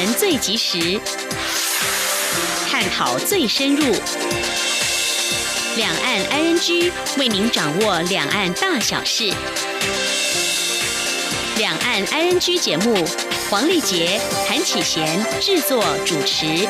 [0.00, 0.98] 闻最及时，
[2.70, 3.84] 探讨最深入，
[5.76, 9.30] 两岸 ING 为您掌握两岸大小事。
[11.58, 13.06] 两岸 ING 节目，
[13.50, 14.18] 黄丽杰、
[14.48, 16.66] 韩启贤制作主持。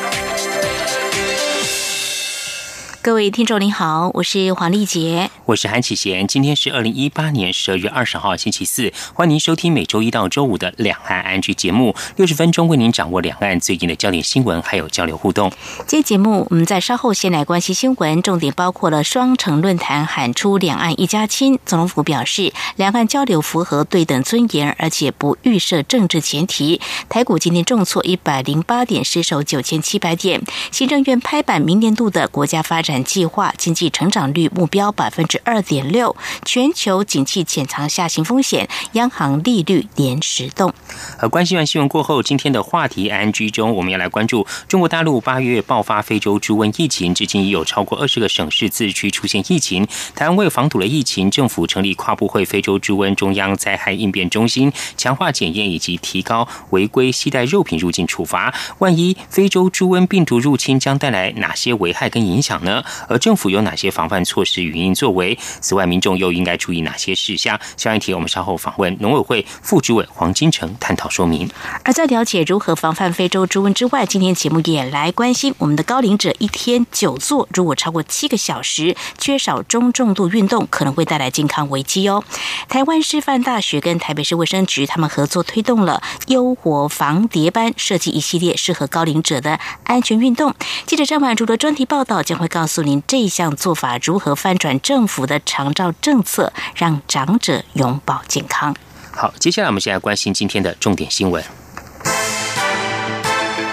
[3.01, 6.25] 各位听众您好，我是黄丽杰，我是韩启贤。
[6.27, 15.51] 今天是二零一八年十二月二十号星期四，欢迎您收听每周一到周五的两岸安居节目，六十分钟为您掌握两岸最近的焦点新闻，还有交流互动。
[15.85, 26.79] 今天节目我们在稍后先来关心新闻，重点包括了双城论坛喊出两岸一家亲，总统府表示两岸交流符合对等尊严，而且不预设政治前提。
[27.09, 30.41] 台股今天重挫一百零八点，失守九千七百点。
[30.71, 33.03] 行政院拍板明年度的国家发展。
[33.03, 40.73] 计划经济成长率目标百分之二点六，全球景气潜藏下行风险，央行利率连十动。
[41.17, 49.87] 而关心完新闻过后，今天的话题 N G 中，我们要来关注中国大陆八月爆发非洲猪瘟疫情，至今已有超过二十个省市自治区出现疫情。
[50.15, 58.53] 台湾为防堵了疫情，政府成立跨部会非洲猪瘟中央灾害应变中心，强化检验以及提高违规携带肉品入境处罚。
[58.79, 62.83] 万一非洲猪瘟病毒入侵，将带来哪些危害跟影响呢？
[63.07, 65.20] 而政府有哪些防范措施、与应作为？
[65.59, 67.59] 此外，民众又应该注意哪些事项？
[67.77, 71.49] 下一题，我们稍后访问农委会副主委黄金城探讨说明。
[71.83, 82.23] 而在了解如何防范非洲猪瘟之外，今天节目也来关心我们的高龄者一天久坐如果超过七个小时，缺少中重度运动，可能会带来健康危机哦。
[82.67, 90.53] 台湾师范大学跟台北市卫生局他们合作推动了优活防蝶班，设计一系列适合高龄者的安全运动。
[90.85, 92.81] 记者张婉竹的专题报道将会告诉。
[92.81, 98.75] 您这项做法如何翻转政的长照政策，让长者永保健康？
[99.11, 101.43] 好，接下来我们先来关心今天的重点新闻，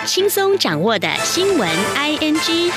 [0.05, 2.72] 轻松掌握的新闻 I N G。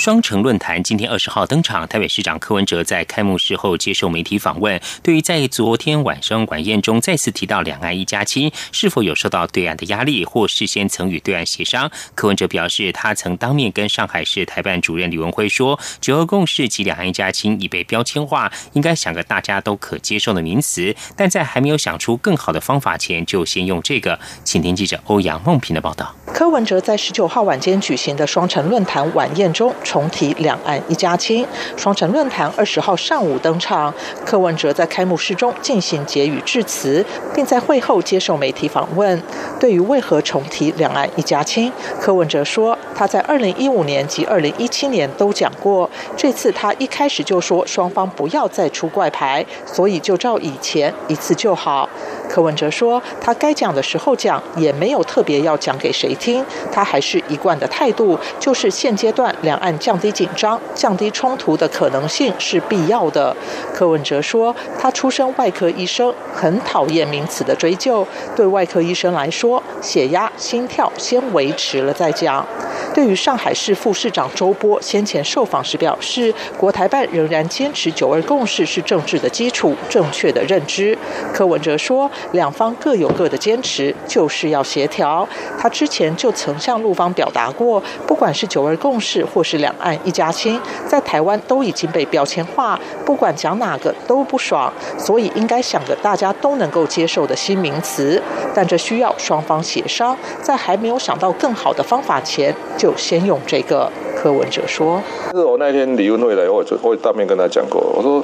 [0.00, 4.80] 双城论坛今天二十号登场，台北市长柯文哲在开幕式后接受媒体访问。
[5.02, 11.90] 对于在昨天晚上晚宴中再次提到两岸一家亲，是否有受到对岸的压力，或事先曾与对岸协商？
[12.14, 20.96] 柯文哲表示，他曾当面跟上海市台办主任李文辉说，九二共识及两岸一家亲已被标签化，应该想个大家都可接受的名词。
[21.14, 24.18] 但在还没有想出更好的方法前，就先用这个。
[24.44, 26.14] 请听记者欧阳梦平的报道。
[26.32, 29.74] 柯文哲在十九号晚间举行的双城论坛晚宴中。
[29.90, 31.44] 重提两岸一家亲，
[31.76, 33.92] 双城论坛二十号上午登场。
[34.24, 39.20] 柯文哲在开幕式中进行结语致辞，并在会后接受媒体访问。
[39.58, 45.90] 对于为何重提两岸一家亲，柯文哲说，他在二零一五年及二零一七年都讲过。
[46.16, 51.88] 这次他一开始就说双方不要再出怪牌，所以就照以前一次就好。
[52.28, 56.46] 柯文哲说，他该讲的时候讲，也没有特别要讲给谁听。
[56.70, 63.36] 他还是一贯的态度，就是现阶段两岸降低紧张、降低冲突的可能性是必要的。
[63.74, 68.06] 柯文哲说，他出身外科医生，很讨厌名词的追究。
[68.36, 72.46] 对外科医生来说，血压、心跳先维持了再讲。
[72.94, 80.96] 对于上海市副市长周波先前受访时表示，国台办仍然坚持九二共识是政治的基础、正确的认知。
[81.32, 82.08] 柯文哲说。
[82.32, 85.26] 两方各有各的坚持，就是要协调。
[85.58, 98.20] 他之前就曾向陆方表达过，不管是九二共识或是两两岸一家亲，在台湾都已经被标签化，不管讲哪个都不爽，所以应该想个大家都能够接受的新名词。
[98.52, 103.90] 但这需要双方协商，在还没有想到更好的方法前，就先用这个。
[104.16, 105.00] 柯文哲说
[105.32, 108.22] ：“是我那天李文慧来，我我当面跟他讲过，我说，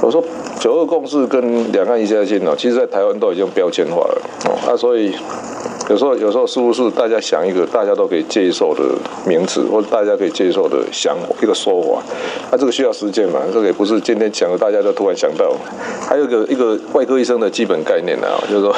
[0.00, 0.24] 我说。”
[0.58, 5.14] 九二共识跟两岸一家亲哦，其实在台湾都已经标签化了哦，啊，所以
[5.88, 8.82] 有时候有时候似乎是大家想一个大家都可以接受的
[9.26, 12.02] 名词，或者大家可以接受的想一个说法，
[12.52, 15.50] 那这个需要实践嘛，这个也不是今天讲的大家都突然想到。
[16.06, 18.74] 还有一个一个外科医生的基本概念呢，就是说。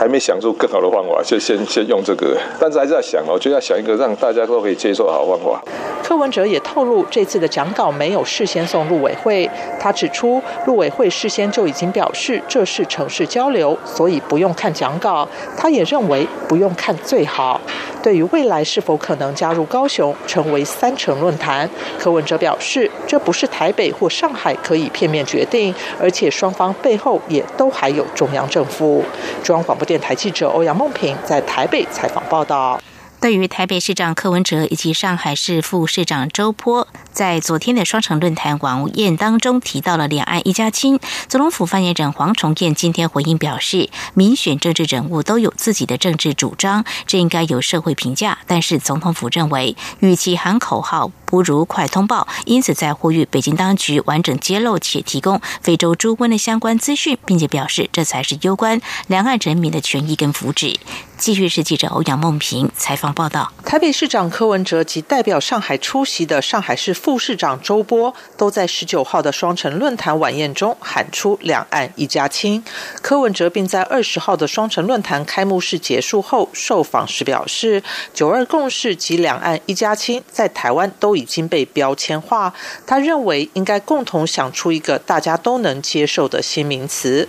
[0.00, 5.62] 还没想出更好的方法，就先先用这个，但是还是要想哦，就要想一个让大家都可以接受的好方法。
[6.02, 9.48] 柯文哲也透露，这次的讲稿没有事先送陆委会。
[9.78, 15.28] 他指出，陆委会事先就已经表示这是城市交流，所以不用看讲稿。
[15.54, 17.60] 他也认为不用看最好。
[18.02, 21.68] 对于未来是否可能加入高雄成为三城论坛，
[21.98, 29.04] 柯文哲表示，这不是台北或上海可以片面决定，而且双方背后也都还有中央政府。
[29.44, 29.86] 中央广播。
[29.90, 32.80] 电台记者欧阳梦平在台北采访报道。
[33.20, 40.98] 对于台北市长柯文哲以及上海市副市长周波在昨天的双城论坛晚宴当中提到了两岸一家亲。
[41.28, 48.38] 总统府发言人黄崇彦今天回应表示，民选政治人物都有自己的政治主张，这应该有社会评价。
[48.46, 60.76] 但是总统府认为，与其喊口号，不如快通报，因此在呼吁北京当局完整揭露且提供非洲猪瘟的相关资讯，并且表示这才是攸关两岸人民的权益跟福祉。
[61.18, 63.52] 继续是记者欧阳梦平采访报道。
[63.64, 72.64] 台北市长柯文哲及代表上海出席的上海市副市长周波，都在十九号的双城论坛晚宴中喊出“两岸一家亲”。
[73.00, 82.52] 柯文哲并在二十号的双城论坛开幕式结束后受访时表示：“九二共识及两岸一家亲在台湾都已经被标签化，
[82.86, 87.28] 他认为应该共同想出一个大家都能接受的新名词。”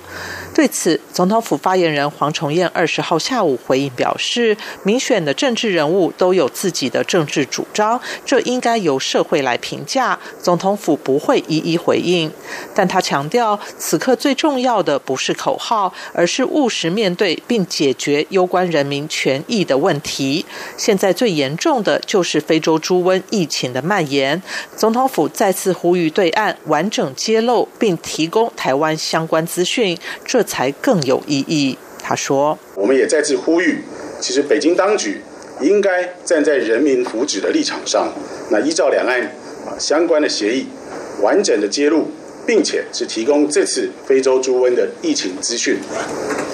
[0.54, 10.19] 对此，总统府发言人黄崇彦二十号下午回应表示：“民选的政治人物都有自己的政治主张，这应该由社会来评价。
[10.41, 12.31] 总统府不会一一回应。”
[12.75, 20.45] 但他强调，此刻最重要的不是口号，而是务实面对并解决攸关人民权益的问题。
[20.77, 24.41] 现在最严重的就是非洲猪瘟疫情的蔓延。
[24.75, 29.97] 总统府再次呼吁对岸完整揭露并提供台湾相关资讯。
[30.25, 31.77] 这才更有意义。
[32.01, 33.83] 他说：“我们也再次呼吁，
[34.19, 35.21] 其实北京当局
[35.62, 38.13] 应该站在人民福祉的立场上，
[38.50, 39.22] 那依照两岸
[39.66, 40.68] 啊相关的协议，
[41.22, 42.08] 完整的揭露，
[42.46, 45.78] 并且是提供这次非洲猪瘟的疫情资讯，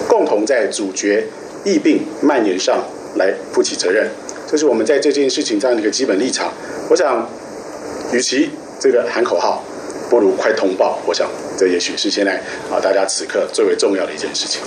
[0.08, 1.26] 共同在阻绝
[1.64, 2.84] 疫病蔓延上
[3.16, 4.08] 来负起责任。
[4.46, 6.52] 这是我们在这件事情上的一个基本立场。
[6.90, 7.28] 我想，
[8.12, 9.64] 与其这个喊口号。”
[10.10, 11.28] 不如快通报，我想
[11.58, 14.62] 这也许是现在啊大家此刻最为重要的一件事情。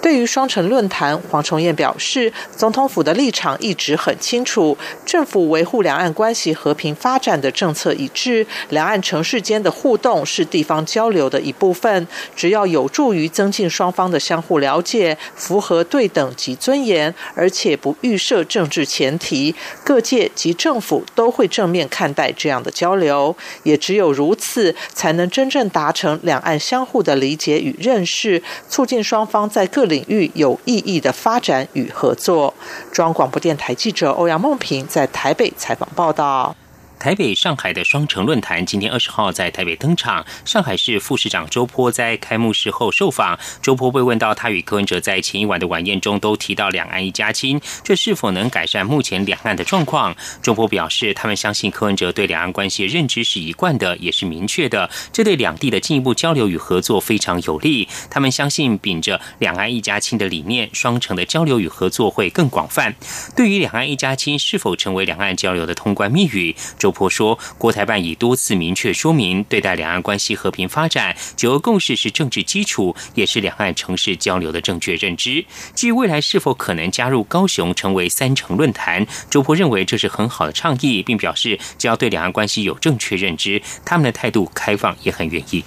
[0.00, 12.06] 对于双城论坛，黄崇彦表示，总统府的立场一直很清楚，政府维护两岸关系和平发展的政策一致，两岸城市间的互动是地方交流的一部分，
[12.36, 19.54] 只要有助于增进双方的相互了解，符合对等及尊严，而且不预设政治前提，
[19.84, 32.54] 各界及政府都会正面看待这样的交流，也只有如此，才能真正达成两岸相互的理解与认识，促进双方在各领域有意义的发展与合作。
[32.92, 36.54] 中央广播电台记者欧阳梦平在台北采访报道。
[36.98, 40.26] 台北、上海的双城论坛今天二十号在台北登场。
[40.44, 50.16] 上海市副市长周波在开幕式后受访，周波被问到他与柯文哲在前一晚的晚宴中都提到两岸一家亲，这是否能改善目前两岸的状况？
[50.42, 57.88] 周波表示，他们相信柯文哲对两岸关系认知是一贯的，也是明确的，这对两地的进一步交流与合作非常有利。
[58.10, 62.96] 他们相信秉着两岸一家亲的理念，双城的交流与合作会更广泛。
[63.36, 66.87] 对于两岸一家亲是否成为两岸交流的通关密语，周。
[66.88, 75.44] 周波说，国台办已多次明确说明，对待两岸关系和平发展，九二共识是政治基础，也是两岸城市交流的正确认知。
[75.74, 85.62] 至于未来是否可能加入高雄成为三城论坛，周波认为这是很好的倡议，并表示只要对两岸关系有正确认知，他们的态度开放，也很愿意。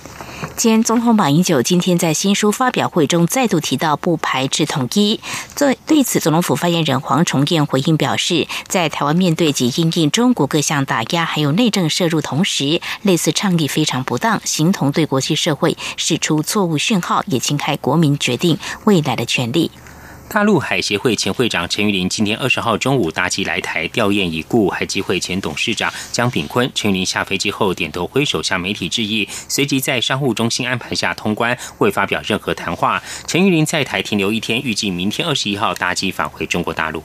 [0.57, 5.19] 前总统马英九今天在新书发表会中再度提到不排斥统一。
[5.55, 19.71] 对对此，总统府发言人黄崇彦回应表示，在台湾面对及应应中国各项打压，还有内政摄入同时，类似倡议非常不当，形同对国际社会释出错误讯号，也侵害国民决定未来的权利。
[20.33, 26.71] 大陆海协会前会长陈玉林今天二十号中午搭机来台吊唁已故海基会前董事长江炳坤。
[26.73, 33.03] 陈玉林下飞机后点头挥手向媒体致意，随即在商务中心安排下通关，未发表任何谈话。
[33.27, 37.03] 陈玉林在台停留一天，预计明天二十一号搭机返回中国大陆。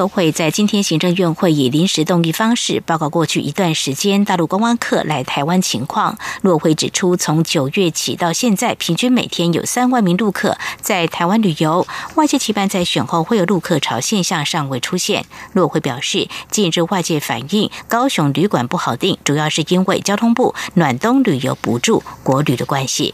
[0.00, 6.16] 陆会在今天行政院会以临时动议方式报告过去一段时间大陆观光客来台湾情况。
[6.40, 11.86] 陆会指出，从九月起到现在，平均每天有三万名陆客在台湾旅游。
[12.14, 15.26] 外界期盼在选后会有陆客潮现象尚未出现。
[15.52, 23.12] 陆会表示，近日外界反映高雄旅馆不好订，主要是因为交通部暖冬旅游补助国旅的关系。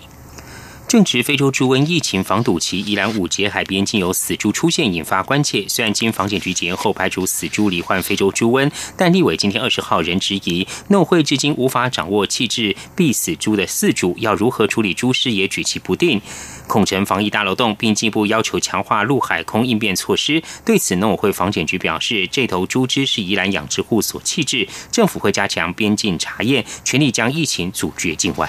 [0.88, 5.66] 正值非洲猪瘟疫情防堵期，宜兰五节海边竟有死猪出现，引发关切。
[5.68, 16.22] 虽然经防检局检验后排除死猪罹患非洲猪瘟，但立委今天二十号仍质疑，农会至今无法掌握弃置必死猪的饲主要如何处理猪尸，也举棋不定，
[16.68, 20.40] 恐成防疫大漏洞，并进一步要求强化陆海空应变措施。
[20.64, 28.48] 对此，农委会防检局表示，这头猪只是宜兰养殖户所弃置，政府会加强边境查验，全力将疫情阻绝境外。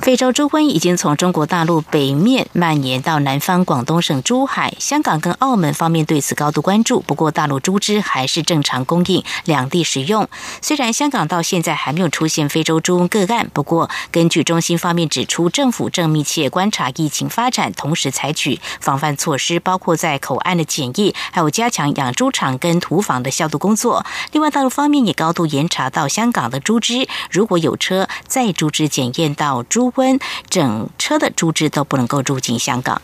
[0.00, 7.00] 非洲猪瘟已经从中国大陆北面蔓延到南方广东省珠海、香港跟澳门方面对此高度关注。
[7.00, 10.26] 不过，大陆猪只还是正常供应，两地使用。
[10.62, 24.06] 虽然香港到现在还没有出现非洲猪瘟个案，不过根据中心方面指出，政府正密切观察疫情发展，同时采取防范措施，包括在口岸的检疫，还有加强养猪场跟屠房的消毒工作。
[24.32, 29.62] 另外，大陆方面也高度严查到香港的猪只，如果有车载猪只检验到。
[29.78, 30.20] 猪瘟
[30.50, 33.00] 整车的猪只都不能够入境香港。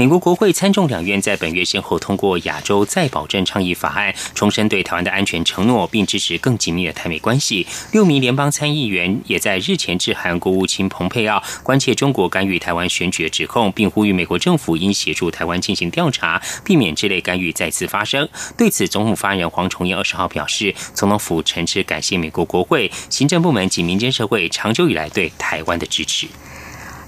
[0.00, 7.66] 美国国会参众两院在本月先后通过《亚洲再保证倡议法案》，重申对台湾的安全承诺，并支持更紧密的台美关系。
[7.92, 18.26] 六名联邦参议员也在日前致函国务卿蓬佩奥，关切中国干预台湾选举的指控，并呼吁美国政府应协助台湾进行调查，避免这类干预再次发生。
[18.56, 26.26] 对此，总统发言人黄崇彦二十号表示，总统府诚挚感谢美国国会、行政部门及民间社会长久以来对台湾的支持。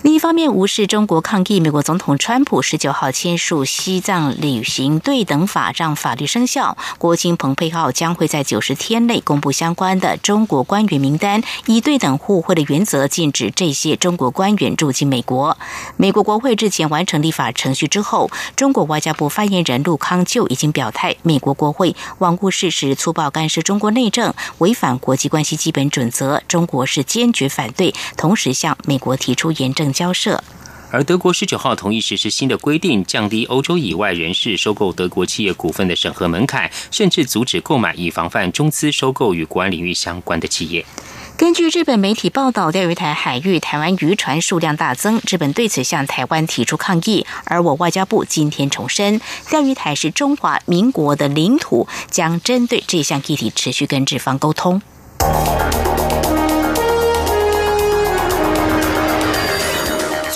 [0.02, 6.76] 另一方面，无视中国抗议，美国总统川普十九号签署西藏旅行对等法，让法律生效。
[6.98, 15.56] 国情蓬佩奥将会在九十天内公布相关的中国官员名单，以对等互惠的原则禁止这些中国官员入境美国。
[15.96, 29.91] 美国国会日前完成立法程序之后，中国外交部发言人陆康就已经表态，美国国会罔顾事实，粗暴干涉中国内政，违反国际关系基本准则，中国是坚决反对，同时向美国提出严正。
[29.92, 30.42] 交涉，
[30.90, 40.84] 而德国十九号同意实施新的规定，降低欧洲以外人士收购德国企业股份的审核门槛，甚至阻止购买，以防范中资收购与国安领域相关的企业。
[41.34, 47.26] 根据日本媒体报道，钓鱼台海域台湾渔船数量大增，日本对此向台湾提出抗议。
[47.46, 49.20] 而我外交部今天重申，
[49.50, 54.80] 钓鱼台是中华民国的领土，将针对这项议题持续跟日方沟通。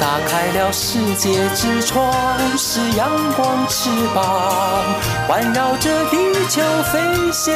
[0.00, 4.84] 打开了世界之窗，是阳光翅膀，
[5.26, 6.16] 环绕着地
[6.48, 7.54] 球飞翔。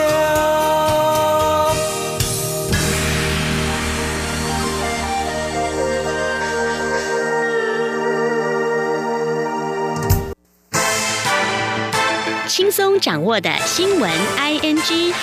[12.49, 15.15] 轻松掌握的新闻，I N G。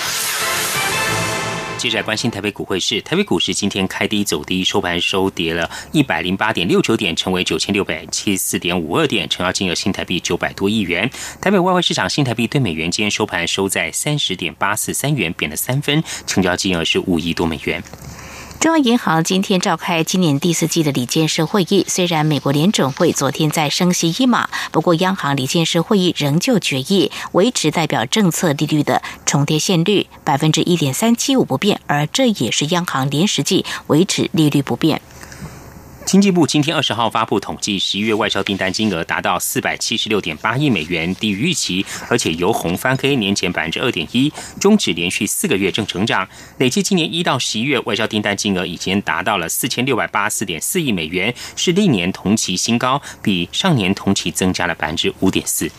[1.80, 11.10] 接着来关心台北股汇市，台北股市今天开低走低，收盘收跌了一百零八点六九点，成为九千六百七十四点五二点，成交金额新台币九百多亿元。
[11.40, 17.82] 台北外汇市场新台币对美元今天收盘收在三十点八四三元，贬了三分，成交金额是五亿多美元。
[18.60, 21.82] 中央银行今天召开今年第四季的理监事会议。
[21.88, 35.00] 虽然美国联准会昨天在升息一码，不过央行理监事会议仍旧决议维持代表政策利率的重叠现率百分之一点三七五不变，而这也是央行连实际维持利率不变。
[36.10, 46.28] 经济部今天二十号发布统计，十一月外销订单金额达到四百七十六点八亿美元，低于预期，而且由红翻黑，年前百分之二点一，终止连续四个月正成长。
[46.58, 55.70] 累计今年一到十一月外销订单金额已经达到了四千六百八十四点四亿美元，是历年同期新高，比上年同期增加了百分之五点四。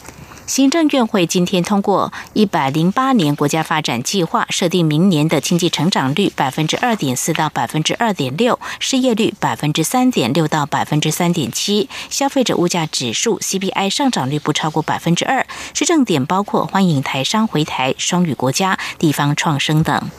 [0.48, 15.45] 行政院会今天通过一百零八年国家发展计划，设定明年的经济成长率百分之二点四到百分之二点六，失业率百分之三点六到百分之三点七，消费者物价指数 CPI 上涨率不超过百分之二。
[15.74, 20.10] 施政点包括欢迎台商回台、双语国家、地方创生等。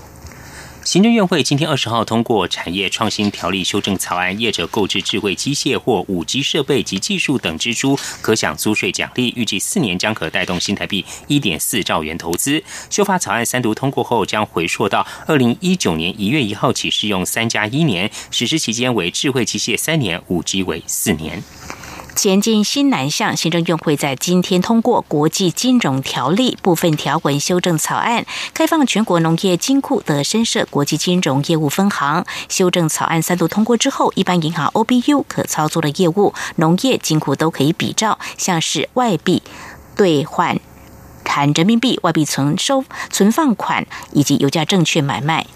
[0.84, 12.64] 行政院会今天二十号通过产业创新条例修正草案，业者购置智慧机械或五 G 设备及技术等支出，可享租税奖励，预计四年将可带动新台币一点四兆元投资。
[12.90, 21.42] 修法草案三读通过后，将回溯到二零一九年一月一号起适用三加一年，实施期间为智慧机械三年，五 G 为四年。
[22.14, 32.24] 前进新南向，行政院会在今天通过《国际金融条例》部分条文修正草案，开放全国农业金库的深设国际金融业务分行。
[32.48, 39.42] 修正草案三度通过之后，一般银行 OBU 可操作的业务，农业金库都可以比照，像是外币
[39.96, 40.60] 兑换
[41.24, 45.46] 含人民币、外币存收、存放款以及油价证券买卖。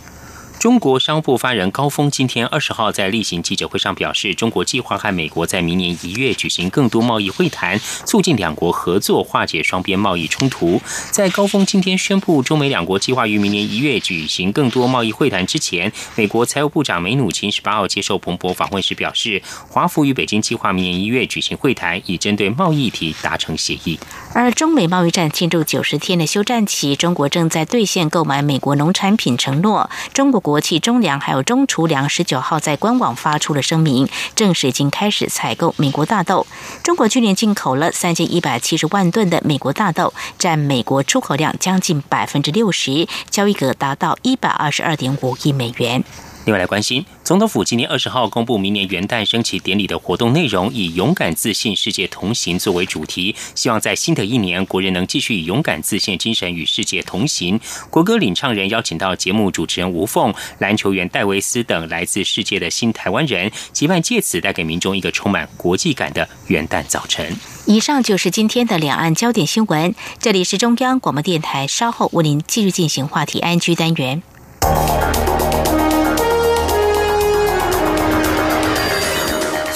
[0.59, 10.81] 中国商务部发言人高峰今天二十号在例行记者会上表示，中国计划和美国在明年一月举行更多贸易会谈，促进两国合作，化解双边贸易冲突。
[11.11, 23.99] 在高峰今天宣布中美两国计划于明年一月举行更多贸易会谈之前，美国财务部长梅努钦十八号接受彭博访问时表示，华府与北京计划明年一月举行会谈，以针对贸易议题达成协议。
[24.33, 29.91] 而中美贸易战进入九十天的休战期，中国正在兑现购买美国农产品承诺。
[30.15, 30.46] 中国。
[30.47, 36.47] 国际中粮还有中储粮十九号在官网发出了声明，正式已经开始采购美国大豆。
[36.85, 46.05] 中国去年进口了三千一百七十万吨的美国大豆，占美国出口量将近百分之六十，交易额达到一百二十二点五亿美元。
[46.47, 57.59] 另外来关心，总统府今年二十号公布明年元旦升旗典礼的活动内容，以“勇敢自信，世界同行”作为主题，希望在新的一年，国人能继续以勇敢自信精神与世界同行。
[57.91, 67.37] 国歌领唱人邀请到节目主持人吴凤、篮球员戴维斯等来自世界的新台湾人，期盼借此带给民众一个充满国际感的元旦早晨。
[67.65, 74.23] 以上就是今天的两岸焦点新闻，这里是中央广播电台，稍后为您继续进行话题安居单元。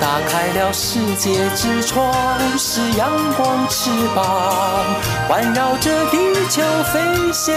[0.00, 4.84] 打开了世界之窗，是阳光翅膀，
[5.28, 6.16] 环绕着地
[6.48, 7.54] 球飞翔。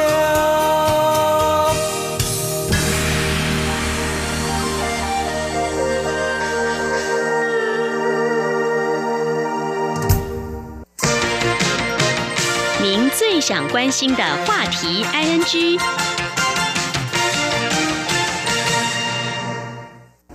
[12.81, 16.12] 您最想关心的话题，ING。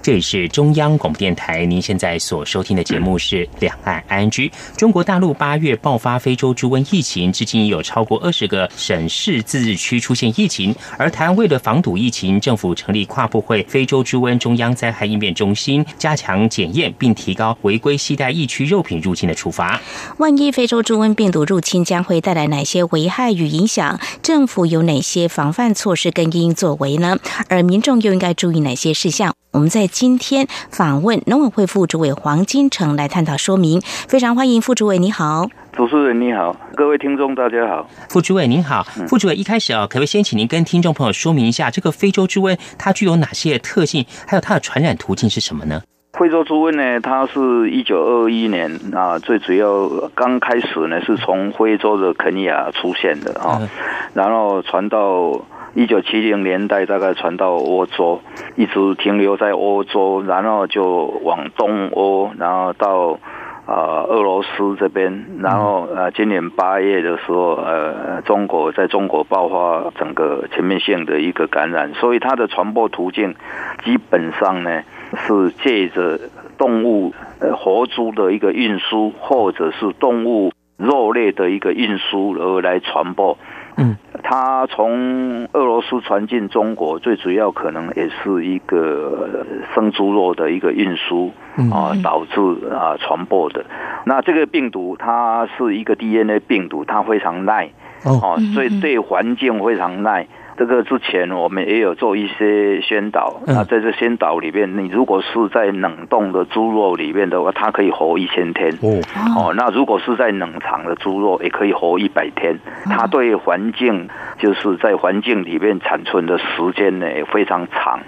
[0.08, 4.30] 这里是中央广播电台，您现在所收听的节目是《两岸 ING》。
[4.74, 10.74] 中国大陆八月爆发非洲猪瘟疫情，至今已有超过二十个省市自治区出现疫情。
[10.96, 19.78] 而台湾为了防堵疫情，政府成立跨部会非洲猪瘟中央灾害应变中心，加强检验，并提高违规携带疫区肉品入境的处罚。
[20.16, 24.00] 万一非洲猪瘟病毒入侵，将会带来哪些危害与影响？
[24.22, 27.18] 政府有哪些防范措施跟应作为呢？
[27.50, 29.34] 而民众又应该注意哪些事项？
[29.50, 45.80] 我们在今天访问农委会副主委黄金城来探讨说明，非常欢迎副主委，你好，主持人你好，各位听众大家好，副主委您好，副主委一开始啊，可不可以先请您跟听众朋友说明一下这个非洲猪瘟它具有哪些特性，还有它的传染途径是什么呢？
[46.12, 53.66] 非洲猪瘟呢，它是一九二一年啊，最主要刚开始呢是从非洲的肯尼亚出现的啊，
[54.12, 55.40] 然后传到。
[55.78, 58.20] 一九七零年代大概传到欧洲，
[58.56, 63.16] 一直停留在欧洲，然后就往东欧，然后到
[63.64, 73.36] 啊俄罗斯这边，然后呃今年八月的时候，呃中国在中国爆发整个全面性的一个感染，所以它的传播途径
[73.84, 74.82] 基本上呢
[75.28, 76.18] 是借着
[76.58, 83.38] 动物呃活猪的一个运输，或者是动物肉类的一个运输而来传播。
[83.78, 91.30] 嗯，它从俄罗斯传进中国，最主要可能也是一个生猪肉的一个运输
[91.72, 92.40] 啊，导致
[92.74, 93.64] 啊传播的。
[94.04, 97.70] 那这个病毒它是一个 DNA 病毒，它非常耐
[98.04, 100.26] 哦，所以对环境非常耐。
[100.58, 109.00] 这个之前我们也有做一些宣导，那在这宣导里面，你如果是在冷冻的猪肉里面的话，它可以活一千天哦。
[109.36, 112.58] 哦，那如果是在冷藏的猪肉，也可以活一百天。
[112.86, 116.44] 它对环境就是在环境里面产存的时
[116.74, 118.00] 间呢也非常长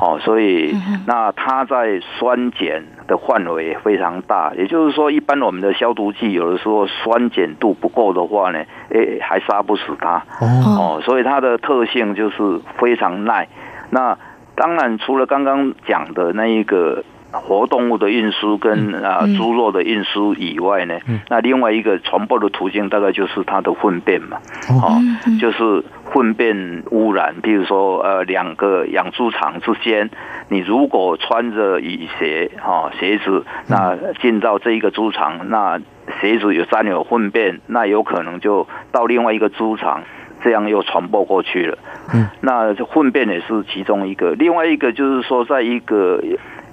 [0.00, 0.74] 哦，所以
[1.06, 4.52] 那它在酸碱的范围非常大。
[4.56, 8.58] 也就是说，一般我们的消毒剂有的时候酸碱度不够的话呢，
[8.90, 11.00] 哎，还杀不死它哦。
[11.04, 13.48] 所以它的特性就是非常耐。
[13.90, 14.16] 那
[14.54, 20.98] 当然，除了刚刚讲的那一个活动物的运输跟啊猪肉的运输以外呢，
[21.30, 24.36] 那另外一个传播的途径大概就是它的粪便嘛，
[24.68, 25.00] 哦，
[25.40, 27.34] 就是粪便污染。
[27.42, 30.10] 比如说，呃，两个养猪场之间，
[30.48, 35.80] 你如果穿着雨鞋哈鞋子，那进到这一个猪场，那
[36.20, 40.02] 鞋子有沾有粪便，那有可能就到另外一个猪场。
[40.42, 41.78] 这样又传播过去了，
[42.12, 44.32] 嗯，那粪便也是其中一个。
[44.32, 46.22] 另外一个就是说，在一个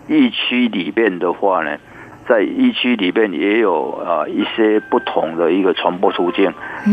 [0.07, 1.77] 疫区里面的话呢，
[2.27, 6.47] 在疫区里面也有啊一些不同的一个传播途径。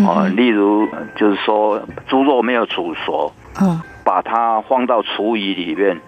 [0.06, 0.86] 啊，例如
[1.16, 5.98] 就是说猪肉没有煮熟，嗯，把它放到厨余里面，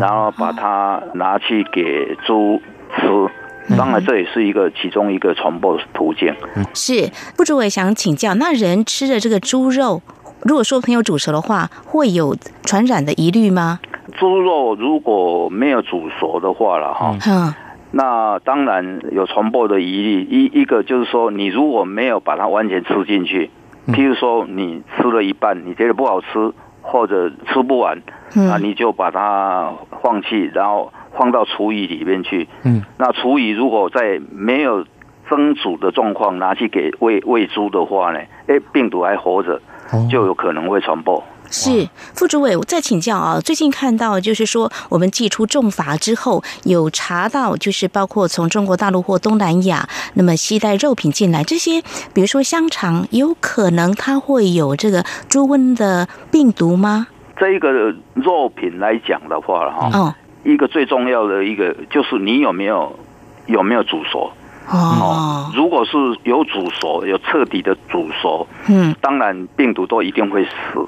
[0.00, 2.60] 然后把它拿去给猪
[2.96, 6.34] 吃，当然这也是一个其中一个传播途径。
[6.74, 10.02] 是，副主委想请教，那人吃的这个猪肉。
[10.46, 13.80] 如果说朋友煮熟的话，会有传染的疑虑吗？
[14.16, 17.52] 猪肉如果没有煮熟的话了哈，
[17.90, 20.22] 那当然有传播的疑虑。
[20.22, 23.50] 一一个就是说，你如果没有把它完全吃进去，
[23.88, 28.00] 譬如说你吃了一半，你觉得不好吃或者吃不完，
[28.34, 32.46] 那你就把它放弃，然后放到厨余里面去。
[32.62, 34.86] 嗯，那厨余如果在没有
[35.28, 39.60] 蒸煮的状况拿去给喂喂猪的话呢，哎，病毒还活着。
[40.10, 41.22] 就有可能会传播。
[41.48, 43.38] 是副主委，我再请教啊。
[43.40, 51.80] 最近看到就是说，我们寄出重罚之后，有查到就是包括从中国大陆或东南亚，那么携带肉品进来这些，
[52.12, 57.06] 比如说香肠，有可能它会有这个猪瘟的病毒吗？
[57.36, 57.70] 这一个
[58.14, 62.98] 肉品来讲的话，哈，一个最重要的一个就是你有没有
[63.46, 64.32] 有没有煮熟。
[64.68, 70.80] 哦，如果是有煮熟，有彻底的煮熟，嗯，当然病毒都一定会死，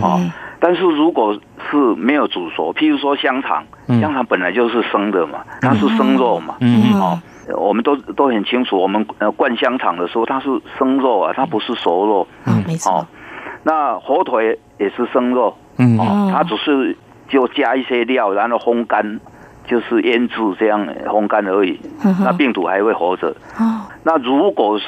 [0.00, 0.20] 哦。
[0.58, 1.38] 但是如果
[1.70, 3.64] 是没有煮熟，譬如说香肠，
[4.00, 6.92] 香肠本来就是生的嘛，它是生肉嘛，嗯。
[6.94, 7.20] 哦，
[7.56, 13.06] 我们都都很清楚，我们呃灌香肠的时候它是生肉啊，它不是熟肉，嗯，没错。
[13.64, 16.96] 那火腿也是生肉，嗯，哦，它只是
[17.28, 19.20] 就加一些料，然后烘干。
[19.66, 21.78] 就是腌制这样烘干而已，
[22.20, 23.34] 那病毒还会活着。
[24.02, 24.86] 那如果是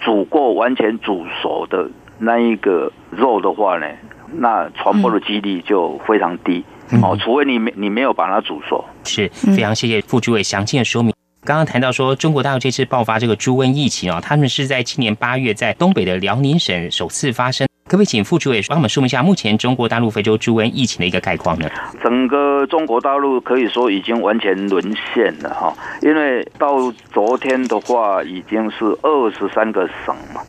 [0.00, 3.86] 煮过完全煮熟的那一个肉的话呢，
[4.32, 6.64] 那传播的几率就非常低。
[7.02, 8.84] 哦，除非你没你没有把它煮熟。
[9.04, 11.14] 是非常谢谢副主委详细的说明。
[11.44, 17.66] 刚刚谈到说，中国大陆这次爆发这个猪瘟疫情啊，他们是在今年八月在东北的辽宁省首次发生。
[17.92, 21.68] 可不可以请副主委帮我们说明一下目前中国大陆非洲猪瘟疫情的一个概况呢？
[22.02, 30.40] 整个中国大陆可以说已经完全沦陷了哈，因为到昨天的话已经是二十三个省嘛，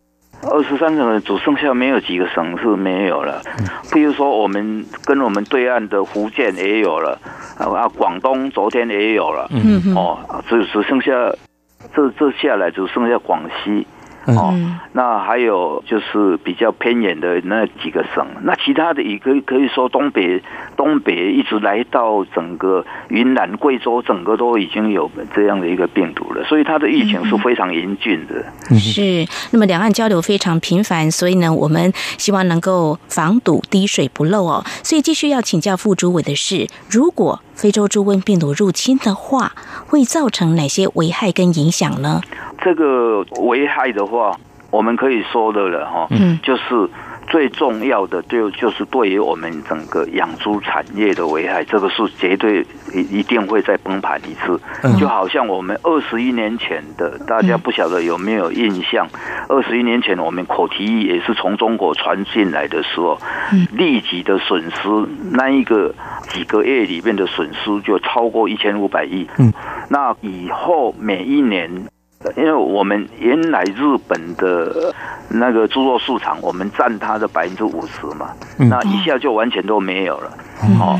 [0.49, 3.41] 二十三省只剩下没有几个省是没有了。
[3.91, 7.19] 譬如说我们跟我们对岸的福建也有了，
[7.57, 11.11] 啊，广东昨天也有了，嗯哦，只只剩下
[11.93, 13.85] 这这下来只剩下广西。
[14.25, 14.55] 哦，
[14.93, 20.41] 那还有就是比较偏远的那几个省，那其他的也可以可以说东北
[20.77, 28.45] 东北一直来到整个云南、贵州，整个都已经有这样的一个病毒了，所以它的疫情是非常严峻的。
[28.79, 34.63] 是，那么两岸交流非常频繁，所以呢，我们希望能够防堵滴水不漏哦。
[34.83, 39.53] 所以继续要请教副主委的是，如果非洲猪瘟病毒入侵的话，
[39.87, 42.19] 会造成哪些危害跟影响呢？
[42.61, 44.37] 这个危害的话，
[44.69, 46.61] 我们可以说的了哈，嗯，就是
[47.33, 54.61] 最重要的就就是对于我们整个养猪产业的危害，这个是绝对一一定会再崩盘一次。
[54.99, 59.07] 就好像我们二十一年前的，大家不晓得有没有印象？
[59.49, 63.17] 二十一年前我们口蹄疫也是从中国传进来的时候，
[63.71, 64.87] 立即的损失，
[65.31, 65.91] 那一个
[66.29, 69.27] 几个月里面的损失就超过一千五百亿。
[69.39, 69.51] 嗯，
[69.89, 71.87] 那以后每一年。
[72.35, 74.93] 因为我们原来日本的
[75.29, 80.31] 那个猪肉市场，我们占它的百分之五十嘛，那一下就完全都没有了。
[80.79, 80.99] 哦，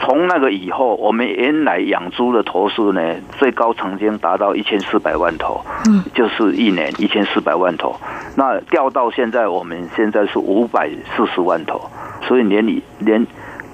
[0.00, 3.00] 从那个以后，我们原来养猪的头数呢，
[3.38, 7.94] 最高曾经达到一千四百万头，嗯，就是一年一千四百万头。
[8.34, 11.80] 那掉到现在，我们现在是五百四十万头，
[12.22, 13.26] 所以连你连。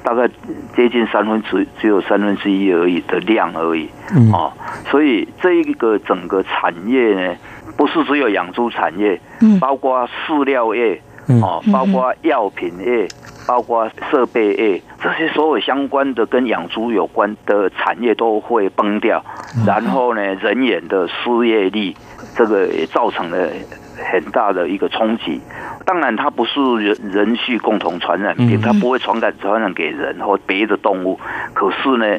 [0.02, 0.28] 大概
[0.74, 4.30] 接近三分之只有三分之一而已的量而已，嗯。
[4.32, 4.52] 哦，
[4.90, 7.36] 所以这一个整个产业呢，
[7.76, 9.58] 不是只有养猪产业，嗯。
[9.60, 11.00] 包括饲料业，
[11.40, 13.08] 哦，包括药品业，
[13.46, 19.24] 包括设备业，这些所有相关的跟养猪有关的产业都会崩掉，
[19.66, 21.94] 然后呢，人员的失业率，
[22.36, 23.48] 这个也造成了。
[24.10, 25.40] 很大的一个冲击，
[25.84, 31.18] 当然它不是人人畜共同传染病，它不会传染传染给人或别的动物。
[31.54, 32.18] 可是呢，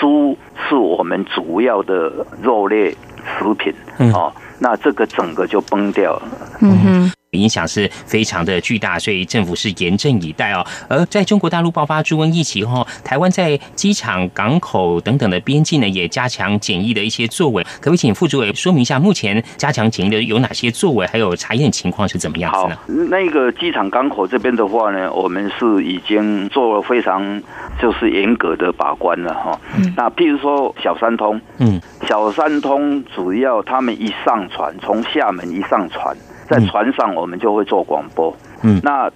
[0.00, 0.36] 猪
[0.68, 3.72] 是我们主要的肉类食品，
[4.12, 6.22] 哦，那这个整个就崩掉了。
[6.60, 7.12] 嗯哼。
[7.32, 10.64] 影响是非常的巨大，所以政府是严阵以待哦。
[10.86, 17.62] 而在中国大陆爆发猪瘟疫情后，台湾在机场、港口等等的边境呢，也加强检疫的一些作为。
[17.80, 23.06] 可不可以请副主委说明一下，目前加强检疫的有哪些作为，还有查验情况是怎么样子呢？
[23.08, 27.42] 那个机场、港口这边的话呢，我们是已经做了非常
[27.80, 29.58] 就是严格的把关了哈。
[29.96, 36.14] 那譬如说小三通，嗯，小三通主要他们一上船，从厦门一上船。
[36.52, 38.34] 在船上，我们就会做广播。
[38.62, 39.10] 嗯，那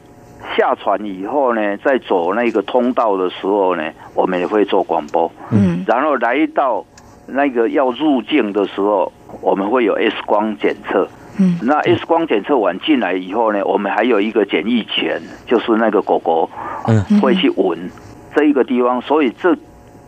[0.56, 3.82] 下船以后呢，在走那个通道的时候呢，
[4.14, 5.30] 我们也会做广播。
[5.50, 6.84] 嗯，然后来到
[7.26, 11.06] 那个要入境的时候，我们会有 X 光检测。
[11.38, 16.48] 嗯，那 X 光检测完进来以后呢，我们还有一个检疫犬，就是那个狗狗，
[16.86, 17.90] 嗯，会去闻
[18.34, 19.02] 这一个地方。
[19.02, 19.54] 所以这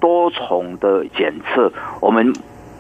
[0.01, 2.33] 多重的检测，我们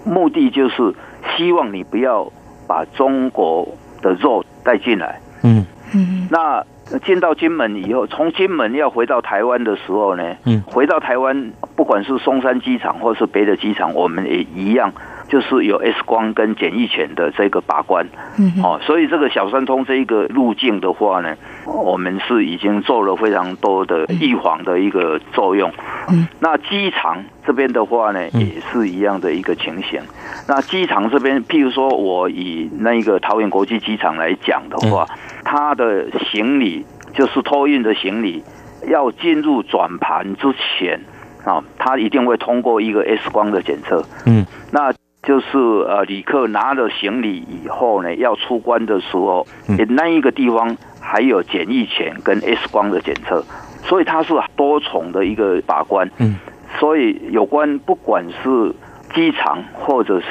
[0.04, 0.94] 目的就是
[1.36, 2.32] 希望你不要
[2.66, 3.68] 把中国。
[4.02, 5.64] 的肉带进来，嗯。
[5.94, 6.62] 嗯，那
[6.98, 14.92] 进到金门以后，从金门要回到台湾的时候呢，嗯，回到台湾，不管是松山机场或是别的机场，我们也一样。
[15.28, 18.06] 就是有 X 光跟检疫犬的这个把关，
[18.38, 21.36] 嗯，哦，所以这个小三通这一个路径的话呢，
[21.66, 25.70] 我们是已经做了非常多的预防的一个作用。
[26.08, 30.00] 嗯，那机场这边的话呢，也是一样的一个情形。
[30.48, 35.06] 那机场这边，譬如说我以那个桃园国际机场来讲的话，
[35.44, 38.42] 它的行李就是托运的行李，
[38.86, 40.98] 要进入转盘之前
[41.44, 44.02] 啊，它一定会通过一个 X 光的检测。
[44.24, 44.90] 嗯，那。
[45.22, 49.46] 就是呃，旅客拿了行李以后呢，要出关的时候，
[49.88, 53.44] 那一个地方还有检疫前跟 X 光的检测，
[53.82, 56.08] 所以它是多重的一个把关。
[56.18, 56.36] 嗯，
[56.78, 58.74] 所以有关不管是
[59.14, 60.28] 机场或者是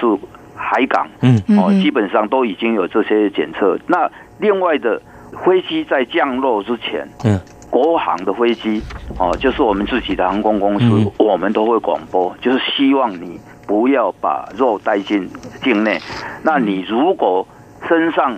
[0.56, 3.78] 海港，嗯，哦，基本上都已经有这些检测。
[3.88, 5.02] 那另外的
[5.45, 8.82] 飞机在降落之前，嗯，国航的飞机
[9.19, 13.39] 哦，就是我们自己的航空公司，我们都会广播，就是希望你。
[13.67, 15.30] 不要把肉带进
[15.62, 15.99] 境内。
[16.41, 17.45] 那你如果
[17.86, 18.34] 身上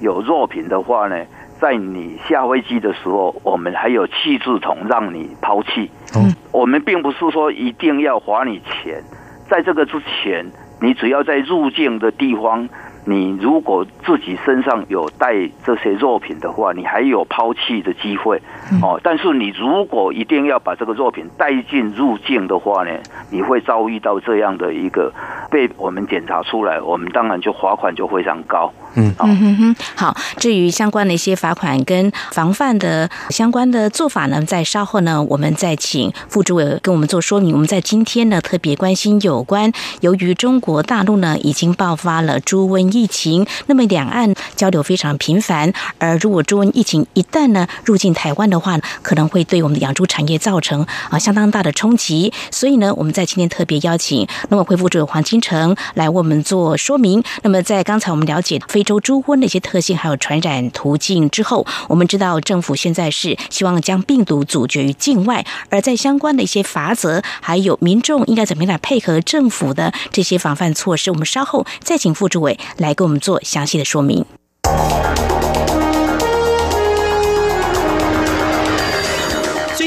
[0.00, 1.22] 有肉品的话呢，
[1.60, 5.90] 在你下飞机的时候，我们还有弃置桶让你抛弃。
[6.16, 9.04] 嗯，我们并不是说一定要罚你钱，
[9.50, 10.46] 在这个之前，
[10.80, 12.66] 你只要在入境的地方。
[13.04, 15.34] 你如果自己身上有带
[15.64, 18.40] 这些肉品的话，你还有抛弃的机会
[18.82, 19.00] 哦。
[19.02, 22.90] 但是你如果一定要把这个肉品带进入境的话呢，
[23.30, 25.12] 你会遭遇到这样的一个
[25.50, 28.72] 被我们检查出来，我们当然就罚款就非常高。
[28.94, 30.16] 嗯嗯哼哼，好。
[30.36, 37.52] 至于相关的一些罚款跟防范的相关的做法呢，在稍后呢，我们再请副主委跟我们做说明。
[37.52, 45.72] 我们在今天呢，特别关心有关由于中国大陆呢已经爆发了猪瘟疫情，那么两岸交流非常频繁。
[45.98, 52.32] 而如果猪瘟疫情一旦呢入境台湾的话，可能会对我们的养猪产业造成啊相当大的冲击。
[52.50, 57.22] 所以呢，我们在今天特别邀请那么恢复主委黄金程来为我们做说明。
[57.42, 74.24] 那么在刚才我们了解非洲猪瘟的一些特性，还有传染途径之后，我们知道政府现在是希望将病毒阻绝于境外，而在相关的一些法则，还有民众应该怎么样来配合政府的这些防范措施，我们稍后再请副主委来给我们做详细的说明。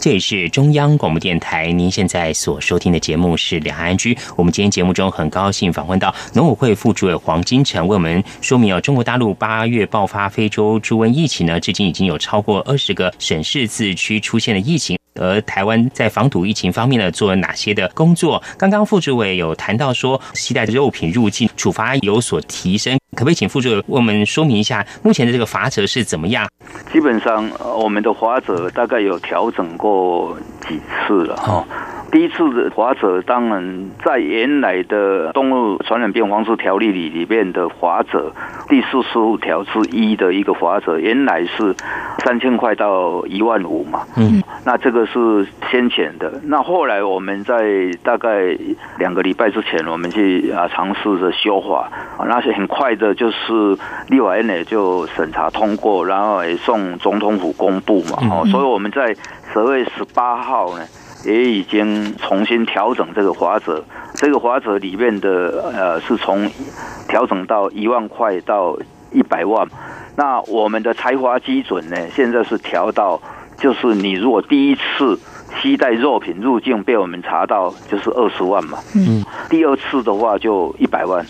[0.00, 4.16] 这里是中央广播电台，您现在所收听的节目是两岸居。
[4.34, 14.98] 我们今天节目中很高兴访问到农委会副主委黄金城，为我们说明哦，中国大陆八月爆发非洲猪瘟疫情呢，至今已经有超过二十个省市自治区出现了疫情。
[15.20, 18.42] 而台湾在防堵疫情方面呢，做了哪些的工作？
[18.56, 26.46] 刚刚副主委有谈到说，携带肉品入境处罚有所提升，可不可以请副主委为我们说明一下目前的这个罚则是怎么样？
[26.92, 30.36] 基本上，我们的罚则大概有调整过
[30.68, 31.64] 几次了哈。
[32.12, 38.32] 第一次的罚则，当然在原来的动物传染病防治条例里里面的罚则，
[38.68, 41.72] 第四十五条之一的一个罚则，原来是
[42.24, 44.04] 三千块到一万五嘛。
[44.16, 46.32] 嗯，那这个是先前的。
[46.42, 48.58] 那后来我们在大概
[48.98, 51.88] 两个礼拜之前，我们去啊尝试着修法，
[52.26, 58.18] 那是很快的，就是立法院呢就审查通过，然后也送总统府公布嘛。
[58.30, 59.16] 哦，所以我们在
[59.52, 60.86] 十月十八号呢。
[61.22, 63.84] 也已经重新调整这个法则，
[64.14, 66.50] 这个法则里面的呃是从
[67.08, 68.74] 调整到一万块到
[69.12, 69.68] 一百万，
[70.16, 73.20] 那我们的财罚基准呢，现在是调到
[73.58, 75.20] 就是你如果第一次
[75.60, 81.22] 携带肉品入境被我们查到就是二十万嘛，嗯，第二次的话就一百万，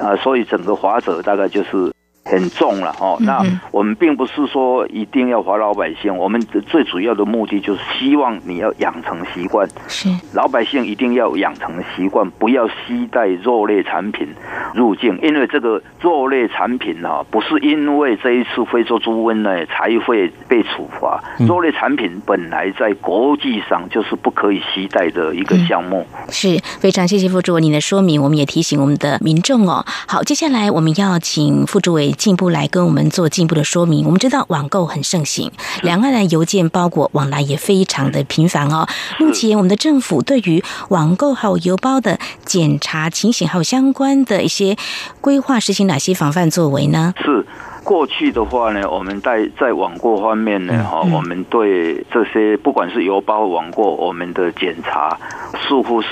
[0.00, 1.92] 啊，所以整个华者大概就是。
[2.24, 14.28] 很重了哦，那我们并不是说一定要罚老百姓，我们最主要的目的就是希望你要养成习惯，是老百姓一定要养成习惯，不要携带肉类产品
[14.72, 26.06] 入境，因为这个肉类产品哈，不是因为这一次非洲猪瘟呢才会被处罚，肉类产品本来在国际上就是不可以携带的一个项目。
[26.30, 29.84] 是非常谢谢副主委您的说明，我们也提醒我们的民众哦。
[30.06, 32.11] 好，接下来我们要请副主委。
[32.12, 34.04] 进一步来跟我们做进一步的说明。
[34.04, 35.50] 我们知道网购很盛行，
[35.82, 38.86] 两岸的邮件包裹往来也非常的频繁哦。
[39.18, 44.76] 目前我们的政府对于网购还有邮包的检查情形，还有相关的一些
[45.20, 47.14] 规划，实行哪些防范作为呢？
[47.24, 47.44] 是
[47.84, 55.18] 过去的话呢，我们在在网购方面呢，哈，我们对这些不管是邮包、网购，我们的检查
[55.66, 56.08] 似乎是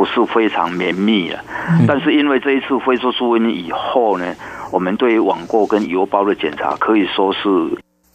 [0.00, 1.38] 不是非常绵密了？
[1.86, 4.34] 但是因为这一次非洲猪瘟以后呢？
[4.72, 7.38] 我们对于网购跟邮包的检查，可以说是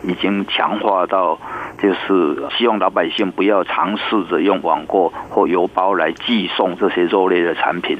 [0.03, 1.37] 已经强化到，
[1.79, 7.99] 就是希望老百姓不要尝试着用网购或邮包来寄送这些肉类的产品。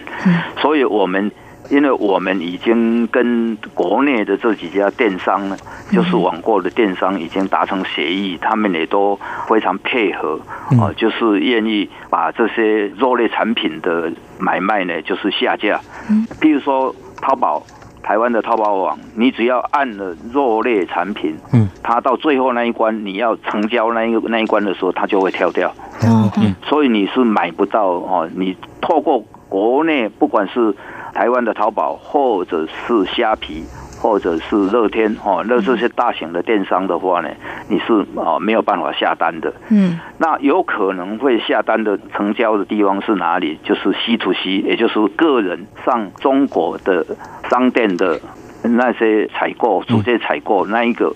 [0.58, 1.32] 所以，我们
[1.70, 5.58] 因为我们已经跟国内的这几家电商呢，
[5.92, 10.40] 就是网购的电商已经达成协议，他们也都非常配合
[10.80, 15.80] 啊，就是愿意把这些肉类产品的买卖呢，就是下架。
[16.10, 17.64] 嗯，比如说淘宝。
[18.08, 25.74] 台湾的淘宝网，你只要按了肉类产品，嗯，它到最后那一关，你要成交那一个那一关的时候，它就会跳掉，
[26.04, 28.30] 嗯嗯，所以你是买不到哦。
[28.36, 30.72] 你透过国内，不管是
[31.16, 33.64] 台湾的淘宝，或者是虾皮。
[33.98, 37.30] 或者是乐天哦，那这些大型的电商的话呢，
[37.68, 39.52] 你是啊没有办法下单的。
[39.70, 43.58] 嗯，那有可能会下单的成交的地方是哪里？
[43.64, 47.04] 就是 C to C，也就是个人上中国的
[47.50, 48.20] 商店的
[48.62, 51.12] 那些采购，直接采购那一个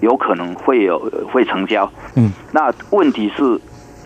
[0.00, 0.98] 有可能会有
[1.32, 1.90] 会成交。
[2.16, 3.58] 嗯，那问题是，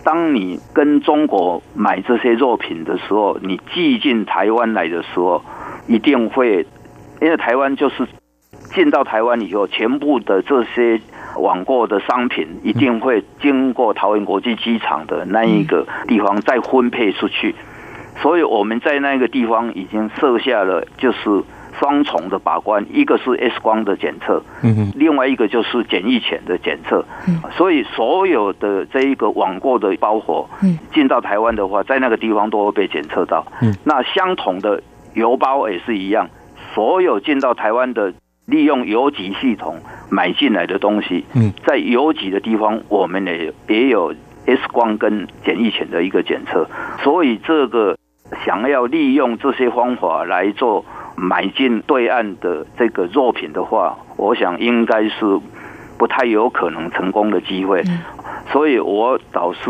[0.03, 5.43] 当你跟中国买这些肉品的时候，你寄进台湾来的时候，
[5.87, 6.65] 一定会
[7.21, 8.07] 因为台湾就是。
[8.73, 11.01] 进到台湾以后，全部的这些
[11.37, 17.55] 网购的商品一定会经过桃园国际机场的那一个地方再分配出去，
[18.21, 21.17] 所以我们在那个地方已经设下了就是
[21.79, 27.05] 双重的把关，一个是 X 光的检测，嗯另外一个就是检疫犬的检测，
[27.51, 36.29] 所以所有的这一个网购的包裹，嗯，进到台湾的话，在那个地方都会被检测到，嗯，那相同的邮包也是一样，
[36.73, 38.13] 所有进到台湾的
[38.45, 39.77] 利用邮局系统
[40.09, 44.13] 买进来的东西，嗯，在邮局的地方，我们也也有
[44.45, 46.67] X 光跟检疫犬的一个检测，
[47.03, 47.97] 所以这个
[48.45, 50.83] 想要利用这些方法来做
[51.19, 55.39] 买进对岸的这个肉品的话，我想应该是
[55.97, 57.83] 不太有可能成功的机会。
[58.51, 59.61] 所以我倒是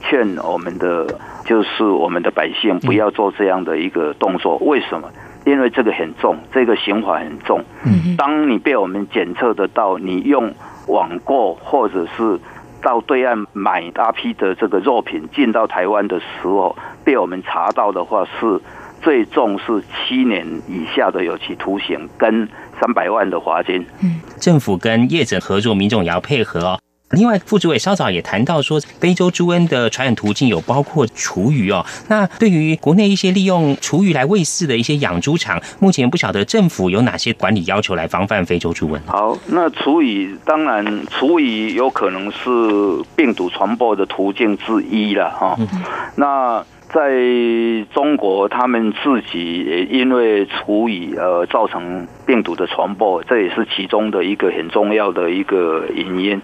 [0.00, 4.56] 劝我们的就是我们的百姓不要做这样的一个动作。
[4.58, 5.08] 为什么？
[5.46, 7.64] 因为这个很重，这个刑法很重。
[7.84, 10.52] 嗯当你被我们检测得到，你用
[10.86, 12.38] 网购或者是
[12.82, 18.60] 到对岸买大批的这个肉品进到台湾的时候，被我们查到的话，是
[19.02, 22.48] 最重是七年以下的有期徒刑跟
[22.80, 23.84] 三百万的罚金。
[24.02, 26.78] 嗯政府跟业者合作，民众也要配合哦。
[27.10, 31.84] 另外，副主委稍早也谈到说，非洲猪瘟的传染途径有包括厨余哦。
[32.06, 39.00] 那对于国内一些利用厨余来喂饲的一些养猪场，目前不晓得政府有哪些管理要求来防范非洲猪瘟？
[39.06, 42.48] 好，那厨余当然，厨余有可能是
[43.16, 45.58] 病毒传播的途径之一了哈。
[46.14, 47.10] 那在
[47.94, 56.40] 中国，他们自己也因为厨余呃造成病毒的传播，这也是其中的一个很重要的一个原因。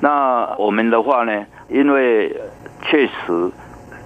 [0.00, 2.34] 那我们的话呢，因为
[2.82, 3.50] 确实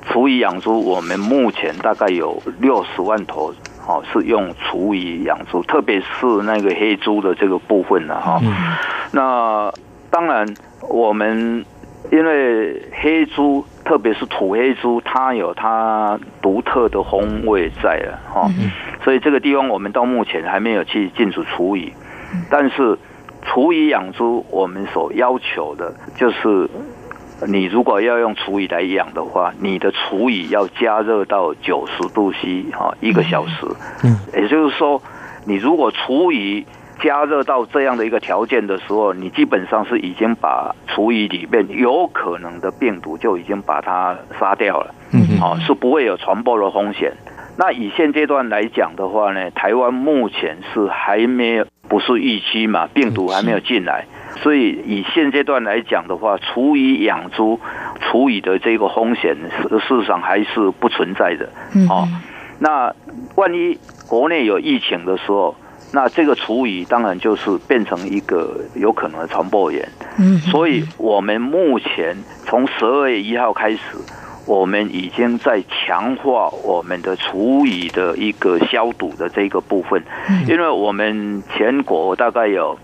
[0.07, 3.53] 厨余养猪，我们目前大概有六十万头。
[3.91, 8.39] 哦，是用厨余养猪，特别是那个黑猪的这个部分呢，哈、
[9.13, 9.73] 那
[10.11, 10.47] 当然，
[10.91, 11.65] 我们
[12.13, 18.51] 因为黑猪，特别是土黑猪，它有它独特的风味在了，哈、
[19.03, 21.91] 所以这个地方我们到目前还没有去禁止厨余，
[22.51, 22.99] 但是
[23.47, 26.69] 厨余养猪，我们所要求的就是。
[27.47, 33.65] 你如果要用厨余来养的话，你的厨余要加热到九十度 C 哈一个小时。
[34.03, 35.01] 嗯，也就是说，
[35.47, 36.67] 你如果厨余
[37.01, 44.95] 加热到这样的一个条件的时候，你基本上是已经把厨余里面有可能的病毒就已经把它杀掉了。
[45.13, 47.13] 嗯哦，是不会有传播的风险。
[47.57, 54.05] 那以现阶段来讲的话呢，台湾目前是还没有不是预期嘛，病毒还没有进来。
[54.37, 57.59] 所以以现阶段来讲的话，厨余养猪、
[58.01, 59.35] 厨余的这个风险，
[59.69, 61.49] 事实上还是不存在的。
[61.89, 62.07] 哦，
[62.61, 62.95] 那
[63.35, 65.57] 万一国内有疫情的时候，
[65.93, 69.89] 那这个厨余当然就是变成一个有可能的传播源。
[70.19, 73.81] 嗯，所以我们目前从十二月一号开始，
[74.47, 80.03] 我们已经在强化我们的厨余的一个消毒的这个部分，
[80.47, 82.79] 因为我们全国大概有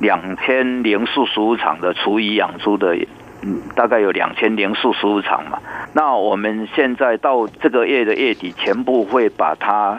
[0.00, 2.96] 两千零四十五场的厨余养猪的。
[3.40, 5.60] 嗯，大概有两千零四十五场嘛。
[5.92, 9.96] 那我们现在到这个月的月底，全部会把它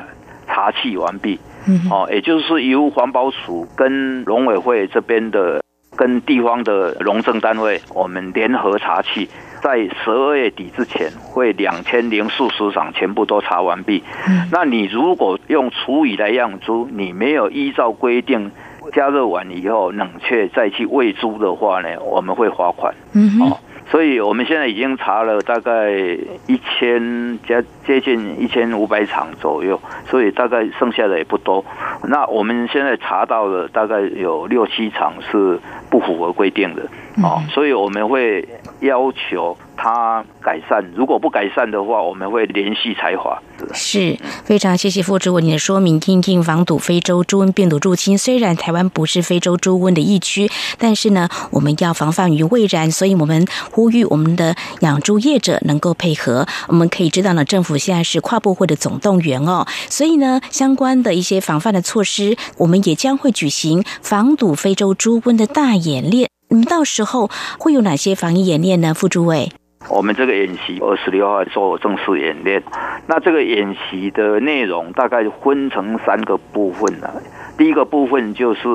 [0.49, 1.39] 查气完毕。
[1.67, 5.63] 嗯，哦，也就是由环保署跟农委会这边的、
[5.95, 9.29] 跟地方的农政单位，我们联合查气，
[9.61, 14.03] 在十二月底之前，会两千零四十场全部都查完毕。
[14.27, 18.51] 嗯，那你如果用厨余来养猪，你没有依照规定。
[18.91, 22.91] 加热完以后冷却再去喂猪的话呢，我们会罚款。
[23.13, 23.59] 嗯哼，哦，
[23.89, 31.65] 所以我们现在已经查了大概一千接接近一千五百场左右，所以大概剩下的也不多。
[32.03, 35.59] 那我们现在查到了大概有六七场是
[35.89, 36.83] 不符合规定的，
[37.23, 38.47] 哦，所以我们会
[38.81, 40.86] 要求他改善。
[40.93, 43.41] 如果不改善的话，我们会联系才华。
[43.73, 45.99] 是非常谢谢副主委你的说明。
[45.99, 56.45] 听听防堵非洲猪瘟病毒入侵，虽然台湾不是非洲猪瘟的疫区，但是呢，我们要防范于未然，所以我们呼吁我们的养猪业者能够配合。
[56.67, 66.30] 我们可以知道呢，政府现在是跨部会的总动员哦，所以呢，相关的一些防范的措施，我们也将会举行防堵非洲猪瘟的大演练。
[66.49, 68.93] 嗯，到时候会有哪些防疫演练呢？
[68.93, 69.51] 副主委？
[69.88, 72.61] 我们这个演习二十六号做正式演练，
[73.07, 77.09] 那这个演习的内容大概分成三个部分呢。
[77.57, 78.67] 第一个部分就是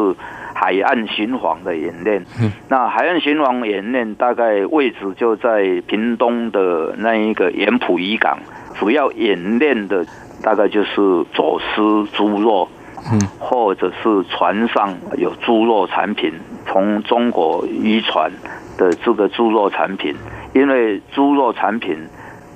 [0.55, 2.25] 海岸巡防的演练，
[2.69, 8.39] 那海岸巡防演练大概位置就在屏东的那一个盐埔渔港，
[8.75, 10.05] 主要演练的
[10.43, 12.67] 大概就是走私猪肉，
[13.13, 16.33] 嗯，或者是船上有猪肉产品
[16.67, 18.33] 从中国渔船
[18.79, 20.15] 的这个猪肉产品。
[20.55, 21.99] 因为猪肉产品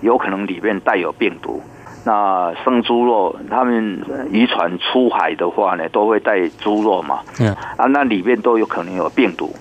[0.00, 1.60] 有可能里面带有病毒，
[2.04, 9.52] 那生猪肉，他们渔船出海的话呢，都会带猪肉嘛，嗯，啊，那里面都有可能有病毒。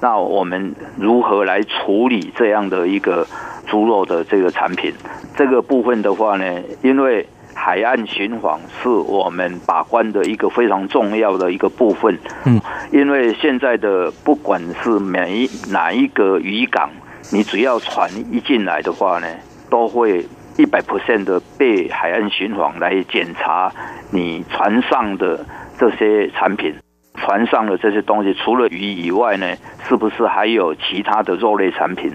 [0.00, 3.26] 那我们如何来处理这样的一个
[3.66, 4.92] 猪肉的这个产品？
[5.36, 6.44] 这个部分的话呢，
[6.82, 12.18] 因为海岸巡防是我们把关的一个非常重要的一个部分。
[12.44, 16.90] 嗯，因为现在的不管是每哪一个渔港，
[17.32, 19.26] 你只要船一进来的话呢，
[19.70, 20.24] 都会
[20.56, 23.72] 一百 percent 的被海岸巡防来检查
[24.10, 25.44] 你船上的
[25.78, 26.74] 这些产品。
[27.16, 29.46] 船上的这些东西，除了鱼以外呢，
[29.88, 32.10] 是不是还有其他的肉类产品？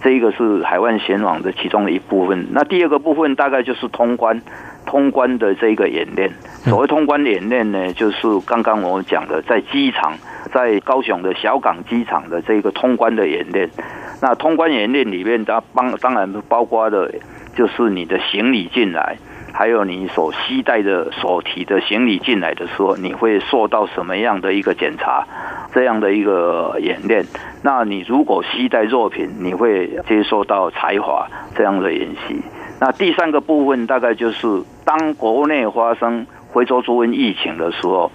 [0.00, 2.46] 这一个是海湾险网的其中的一部分。
[2.52, 4.40] 那第二个部分大概就是通关，
[4.86, 6.30] 通关的这个演练。
[6.64, 10.14] 所谓通关演练呢，就是刚刚我讲的，在机场，
[10.52, 13.68] 在高雄的小港机场的这个通关的演练。
[14.22, 17.10] 那通关演练里面，它帮当然包括的，
[17.56, 19.16] 就是你的行李进来。
[19.56, 25.24] 还有你所携带的、所提的行李进来的时候，你会受到什么样的一个检查？
[25.72, 27.24] 这样的一个演练。
[27.62, 32.42] 那你如果携带作品，你会接受到才华这样的演习。
[32.80, 38.10] 那第三个部分大概就是当国内发生非洲猪瘟疫情的时候，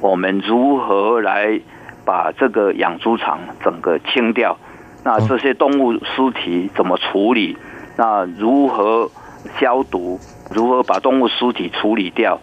[0.00, 1.60] 我们如何来
[2.04, 4.56] 把这个养猪场整个清掉？
[5.04, 7.56] 那这些动物尸体怎么处理？
[7.96, 9.10] 那如何
[9.58, 10.18] 消毒？
[10.50, 12.38] 如何把动物尸体处理掉？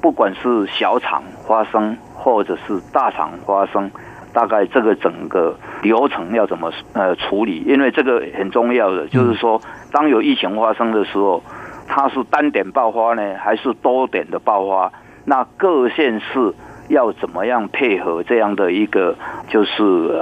[0.00, 3.90] 不管是小厂发生，或者是大厂发生，
[4.36, 7.64] 大概这个整个流程要怎么呃处理？
[7.66, 9.58] 因为这个很重要的，就是说，
[9.90, 11.42] 当有疫情发生的时候，
[11.88, 14.92] 它是单点爆发呢，还是多点的爆发？
[15.24, 16.52] 那各县市
[16.90, 19.16] 要怎么样配合这样的一个
[19.48, 19.72] 就是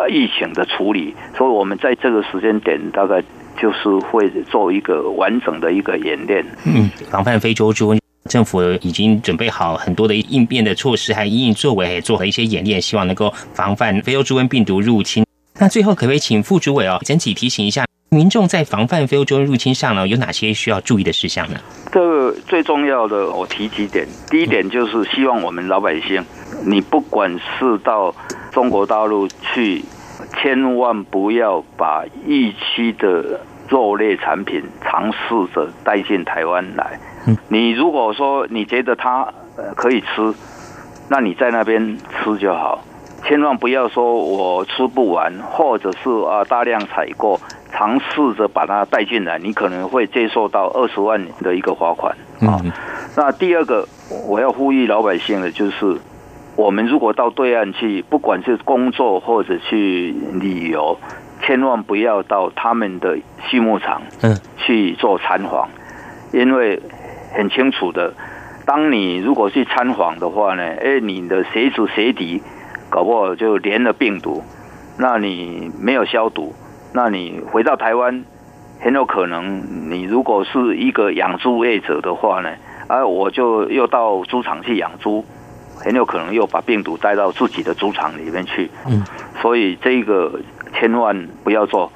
[0.09, 1.13] 疫情的处理？
[1.37, 3.21] 所以我们在这个时间点大概。
[3.57, 6.45] 就是会做一个完整的一个演练。
[6.67, 15.25] 嗯，防范非洲猪瘟，政府已经准备好很多的应变的措施，还应应作为，做了一些演练，希望能够防范非洲猪瘟病毒入侵。
[15.59, 21.59] 那最后，可不可以请副主委哦，整体提醒一下民众在防范非洲猪瘟入侵上呢，有哪些需要注意的事项呢？
[21.93, 24.07] 这个最重要的，我提几点。
[24.31, 26.25] 第一点就是希望我们老百姓，
[26.65, 28.15] 你不管是到
[28.53, 29.85] 中国大陆去。
[30.41, 35.19] 千万不要把疫区的肉类产品尝试
[35.55, 36.99] 着带进台湾来。
[37.49, 39.27] 你如果说你觉得它
[39.75, 40.35] 可以吃，
[41.09, 42.83] 那你在那边吃就好。
[43.25, 47.41] 千万不要说我吃不完，或者是啊大量采购，
[47.73, 52.61] 尝试着把它带进来，你可能会接受到二十万的一个罚款啊。
[53.17, 53.87] 那第二个
[54.27, 55.99] 我要呼吁老百姓的就是。
[56.57, 60.97] 我们如果到对岸去，不管是工作或者去旅游，
[61.43, 64.01] 千万不要到他们的畜牧场
[64.57, 65.69] 去做参访，
[66.33, 66.81] 因为
[67.35, 68.15] 很清楚的，
[68.65, 72.43] 当你如果去参访的话呢，哎，你的鞋子鞋底
[72.89, 74.43] 搞不好就连了病毒，
[74.99, 76.55] 那你没有消毒，
[76.95, 78.25] 那你回到台湾，
[78.81, 82.51] 很有可能你如果是一个养猪业者的话呢，
[82.89, 85.25] 啊，我就又到猪场去养猪。
[85.77, 89.03] 很有可能又把病毒带到自己的猪场里面去，嗯，
[89.43, 90.41] 所以这个
[90.73, 91.91] 千万不要做。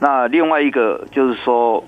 [0.00, 1.84] 那另外一个就是说，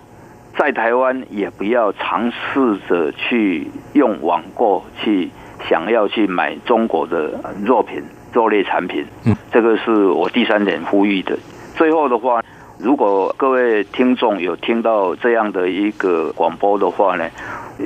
[0.59, 5.31] 在台湾也不要尝试着去用网购去
[5.69, 7.31] 想要去买中国的
[7.65, 9.05] 肉品、肉类产品。
[9.25, 11.39] 嗯，这个是我第三点呼吁的。
[11.75, 12.43] 最后的话，
[12.79, 17.29] 如果各位听众有听到这样的一个广播的话呢，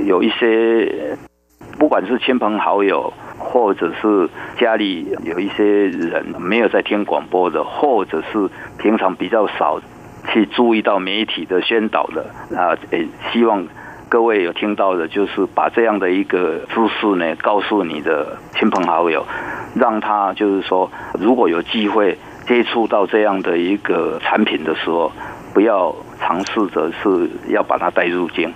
[0.07, 1.17] 有一些
[1.79, 3.13] 不管是亲朋好友。
[3.37, 8.49] 或者是家里有一些人没有在听广播的，或者是
[8.79, 9.79] 平常比较少
[10.33, 13.67] 去注意到媒体的宣导的啊，诶，希望
[14.09, 19.25] 各位有听到的，就是把这样的一个知识呢，告诉你的亲朋好友，
[19.75, 22.17] 让他就是说，如果有机会
[22.47, 25.11] 接触到这样的一个产品的时候，
[25.53, 28.53] 不要尝试着是要把它带入境。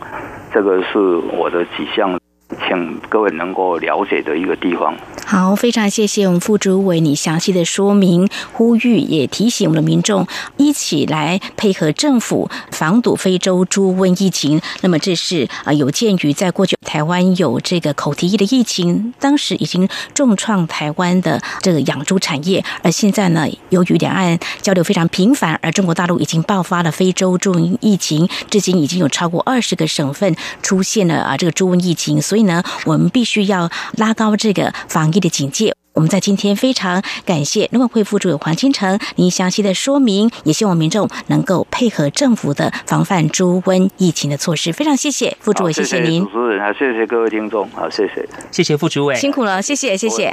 [0.52, 2.18] 这个是我的几项。
[2.66, 4.94] 请各位能够了解的一个地方。
[5.26, 14.60] 好，非常谢谢我们副主委你详细的说明、呼吁，也提醒我们的民众一起来配合政府防堵非洲猪瘟疫情。
[14.80, 32.47] 那么，这是啊，有鉴于在过去台湾有这个口蹄疫的疫情，当时已经重创台湾的这个养猪产业，而现在呢，由于两岸交流非常频繁，而中国大陆已经爆发了非洲猪瘟疫情，至今已经有超过二十个省份出现了啊这个猪瘟疫情，所以，
[32.86, 35.18] 我们必须要拉高这个防疫。
[35.18, 35.74] 的警戒。
[35.94, 44.72] 我们在今天非常感谢农委会副主委黄金城您详细的说明，也希望民众能够配合政府的防范猪瘟疫情的措施。
[44.72, 50.32] 非常谢谢副主委，谢谢您，主持人，好，谢谢各位听众，好，谢谢，谢谢副主委，辛苦了，谢谢，谢谢。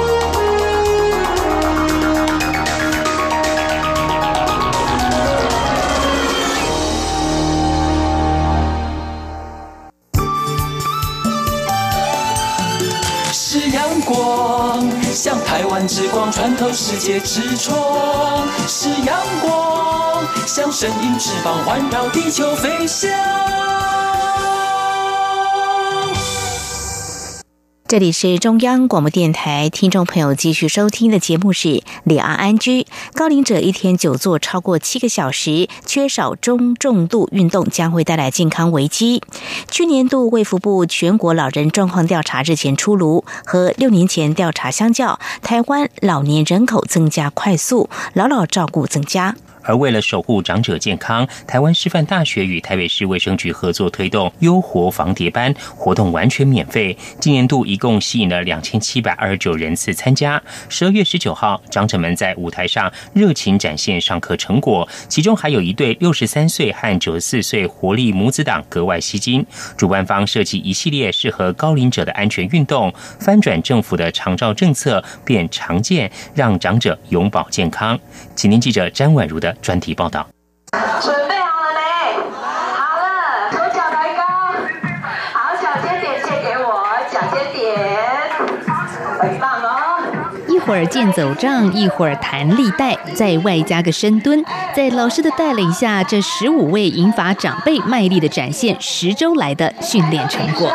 [15.23, 17.77] 像台湾之光穿透世界之窗；
[18.67, 23.60] 是阳光，像神鹰翅膀环绕地球飞翔。
[27.91, 31.67] 这里是中央广播电台，听众朋友继续收听的节目是
[32.05, 32.83] 《李安安居》。
[33.13, 39.21] 高龄者一天久坐超过七个小时，缺少中重度运动将会带来健康危机。
[39.69, 49.35] 去年度卫福部全国老人状况调查日前出炉，和六年前调查相较，台湾老年人口增加快速，老老照顾增加。
[49.63, 56.97] 而为了守护长者健康，台湾师范大学与台北市卫生局合作推动优活防蝶班活动，完全免费。
[57.19, 60.41] 今年度一共吸引了两千七百二十九人次参加。
[60.69, 69.45] 十二月十九号，长者们在舞台上热情展现上课成果，其中还有一对六十三岁和九十四岁活力母子党格外吸睛。
[69.77, 77.99] 主办方设计一系列适合高龄者的安全运动，翻转政府的长照政策变常见，让长者永保健康。
[78.35, 79.50] 请听记者詹婉如的。
[79.61, 80.27] 专题报道。
[81.01, 81.81] 准备好了没？
[82.41, 84.23] 好了，左脚抬高，
[85.33, 87.77] 好，小尖点借给我，小尖点，
[89.19, 89.67] 很棒哦。
[90.47, 94.43] 一会儿健走杖，一会儿弹力带，再外加个深蹲，
[94.75, 100.71] 在老师的带领下，这十五位银发长辈卖力的展现十周来的训练成果。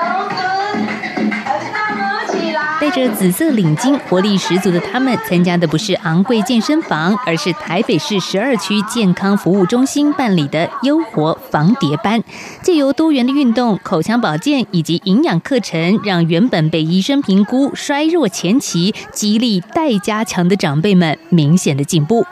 [2.96, 12.24] 这紫色领巾、活力十足的他们，参加的不是昂贵健身房，而是台北市十二区健康服务中心办理的优活防蝶班。
[12.62, 22.24] 借由多元的运动、口腔保健以及营养课程，让原本被医生评估衰弱前期、肌力待加强的长辈们明显的进步。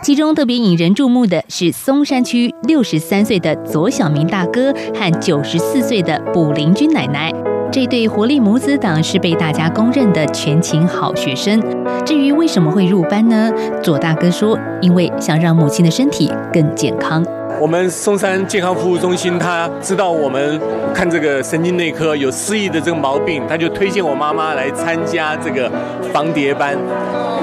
[0.00, 7.32] 其中特别引人注目的是松山区六十三岁的左小明大哥和九十四岁的卜林君奶奶。
[7.74, 11.60] 这对活力母子党是被大家公认的全勤好学生。
[12.06, 13.52] 至于为什么会入班呢？
[13.82, 17.26] 左大哥说：“因为想让母亲的身体更健康。
[17.60, 20.60] 我们松山健康服务中心，他知道我们
[20.94, 25.68] 看这个神经内科有失忆的这个毛病，他就推荐我妈妈来参加这个
[26.12, 26.78] 防蝶班。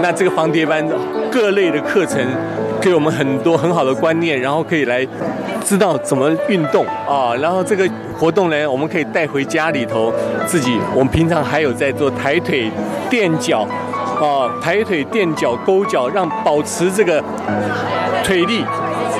[0.01, 0.81] 那这个防蝶班
[1.29, 2.25] 各类的课程。”
[2.81, 5.07] 给我们很多很好的观念，然后可以来
[5.63, 7.33] 知道怎么运动啊。
[7.39, 10.11] 然后这个活动呢，我们可以带回家里头
[10.47, 10.77] 自己。
[10.93, 12.71] 我们平常还有在做抬腿、
[13.09, 13.67] 垫脚
[14.19, 17.23] 啊，抬腿、垫脚、勾脚，让保持这个
[18.23, 18.65] 腿力。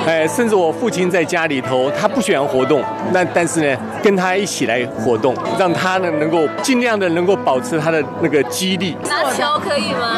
[0.08, 2.82] 哎，甚至我父亲在家里头，他不喜欢活动，
[3.14, 8.98] 那但是呢，跟他一起来活动，让他呢能够尽量的能够保持他的那个肌力。
[9.08, 10.18] 拿球可以吗？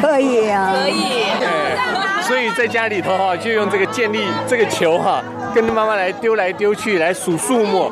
[0.00, 2.11] 可以啊，可以。
[2.22, 5.22] 所以在家里头哈，就用这个建立这个球哈，
[5.54, 7.90] 跟妈妈来丢来丢去，来数数目，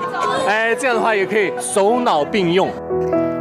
[0.48, 2.70] 哎，这样的话也可以手脑并用。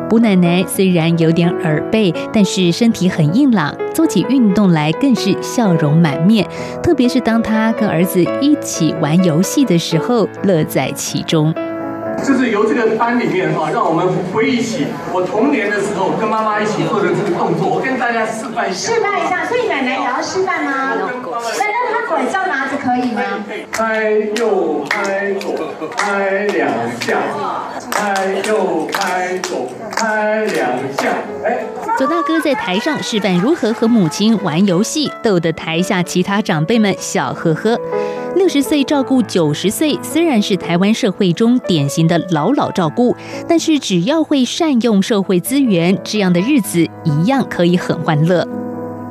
[0.09, 6.43] 卜奶奶虽然有点耳背，但是身体很硬朗，做起运动来更是笑容满面。
[6.81, 11.53] 特别是当她跟儿子一起玩游戏的时候，乐在其中。
[12.23, 18.93] 就是由这个班里面哈，让我们回忆起我童年的时候跟妈妈一起做的这个动作，我跟大家示范一下。
[18.93, 20.93] 示范一下，所以奶奶也要示范吗？
[20.95, 23.21] 那那她拐杖拿着可以吗？
[23.71, 25.55] 拍右，拍左，
[25.95, 26.69] 拍两
[27.01, 27.17] 下，
[27.99, 31.65] 拍右拍左拍两下，哎。
[31.97, 37.77] 左大哥在台上示范如何和母亲玩游戏，逗得台下其他长辈们笑呵呵。
[38.37, 43.13] 六十岁照顾九十岁，虽然是台湾社会中典型的老老照顾，
[43.49, 48.47] 但是只要会善用社会资源，这样的日子一样可以很欢乐。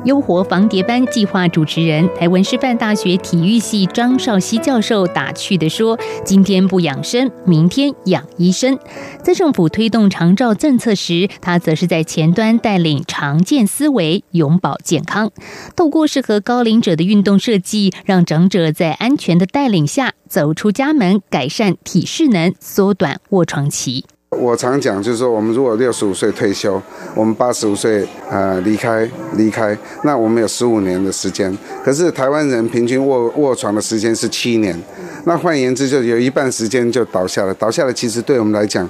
[0.05, 8.79] 优活防谍班计划主持人、台湾师范大学体育系张少熙教授打趣地说：“今天不养生，明天养医生。”
[9.21, 15.31] 在政府推动长照政策时，他则是在前端带领常见思维，永保健康。
[15.75, 24.05] 透过适合高龄者的运动设计，让长者在安全的带领下走出家门，改善体适能，缩短卧床期。
[24.37, 26.79] 我常讲，就是说，我们如果六十五岁退休，
[27.15, 31.55] 我们八十五岁呃离开离开，那我们有十五年的时间。
[31.83, 34.79] 可是台湾人平均卧卧床的时间是七年，
[35.25, 37.53] 那换言之，就有一半时间就倒下了。
[37.55, 38.87] 倒下了，其实对我们来讲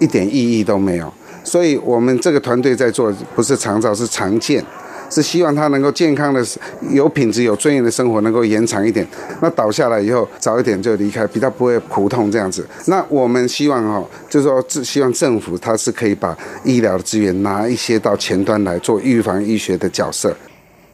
[0.00, 1.12] 一点意义都没有。
[1.44, 4.62] 所以我们这个团队在做，不是长照，是常见。
[5.10, 6.44] 是希望他能够健康的、
[6.90, 9.06] 有品质、有尊严的生活，能够延长一点。
[9.42, 12.66] 那倒下来以后，早一点就离开，比较不会苦痛这样子。
[12.86, 20.34] 那我们希望哈，就是说，希望政府它是可以把医疗的资源拿一些到前端来做预防医学的角色。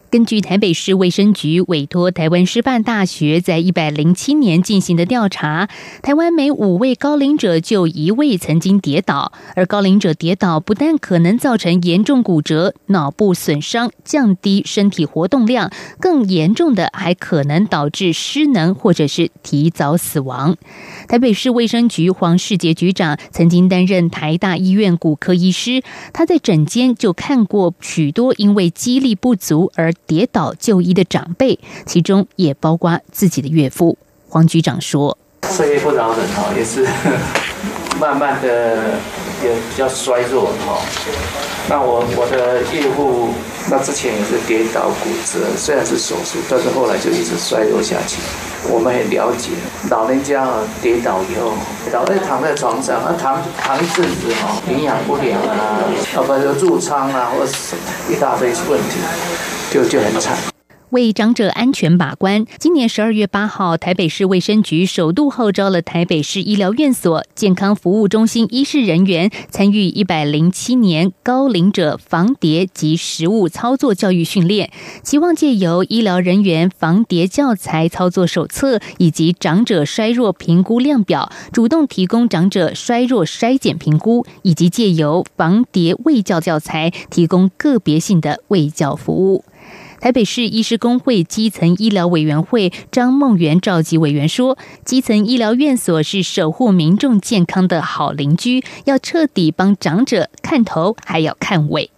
[0.09, 5.67] 根据台北市卫生局委托台湾师范大学在一百零七年进行的调查，
[6.01, 20.55] 台湾每五位高龄者就一位曾经跌倒，而高龄者跌倒不但可能造成严重骨折、脑部损伤、降低身体活动量，更严重的还可能导致失能或者是提早死亡。
[21.09, 25.83] 台北市卫生局黄世杰局长曾经担任台大医院骨科医师，
[26.13, 33.97] 他在诊间就看过许多因为肌力不足而跌倒就医的长辈，其中也包括自己的岳父。
[34.29, 35.17] 黄局长说
[35.49, 36.19] ：“岁月不饶人，
[36.57, 36.85] 也是
[37.99, 38.99] 慢慢的
[39.43, 40.79] 也比较衰弱哈。
[41.69, 43.33] 那我我的岳父，
[43.69, 48.17] 那之前也是跌倒骨折，虽然是手术，但是后来就一直衰弱下去。
[48.69, 49.51] 我们很了解，
[49.89, 50.47] 老人家
[50.81, 51.53] 跌倒以后，
[51.91, 55.83] 老在躺在床上，啊躺躺一阵子哈，营养不良啊，
[56.15, 58.99] 啊不就褥疮啊，或者什么一大堆问题。”
[59.69, 60.56] 就就很惨。
[60.91, 74.71] 为长者安全把关，今年十二月八号，台北市卫生局首度号召了台北市医疗院所健康服务中心医师人员参与一百零七年高龄者防跌及实物操作教育训练，
[75.03, 89.43] 期望借由医疗人员防跌教材操作手册以及长者衰弱评估量表，主动提供长者衰弱筛检评估，以及借由防跌卫教教材提供个别性的卫教服务。
[89.99, 101.89] 台北市医师工会基层医疗委员会张梦元召集委员说：“基层医疗院所是守护民众健康的好邻居，要彻底帮长者看头，还要看尾。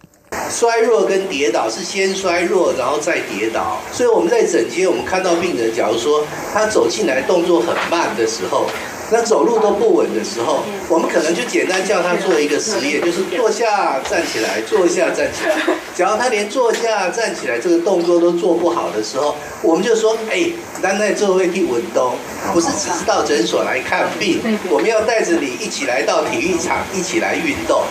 [0.48, 3.78] 衰弱跟跌倒是先衰弱，然后再跌倒。
[3.92, 8.66] 所以我们在诊间，我们看到病人，假如说他走进来动作很慢的时候。”
[9.12, 15.56] 那走路都不稳的时候，我们可能就简单叫他做一个实验，就是坐下站起来，坐下站起来。
[15.96, 20.50] 只要他连坐下站起来这个动作都做不好的时候，我们就说：哎，
[20.80, 22.14] 咱在座位去运动，
[22.52, 24.40] 不是只是到诊所来看病，
[24.70, 27.82] 我们要带着你一起来到体育场，一起来运动。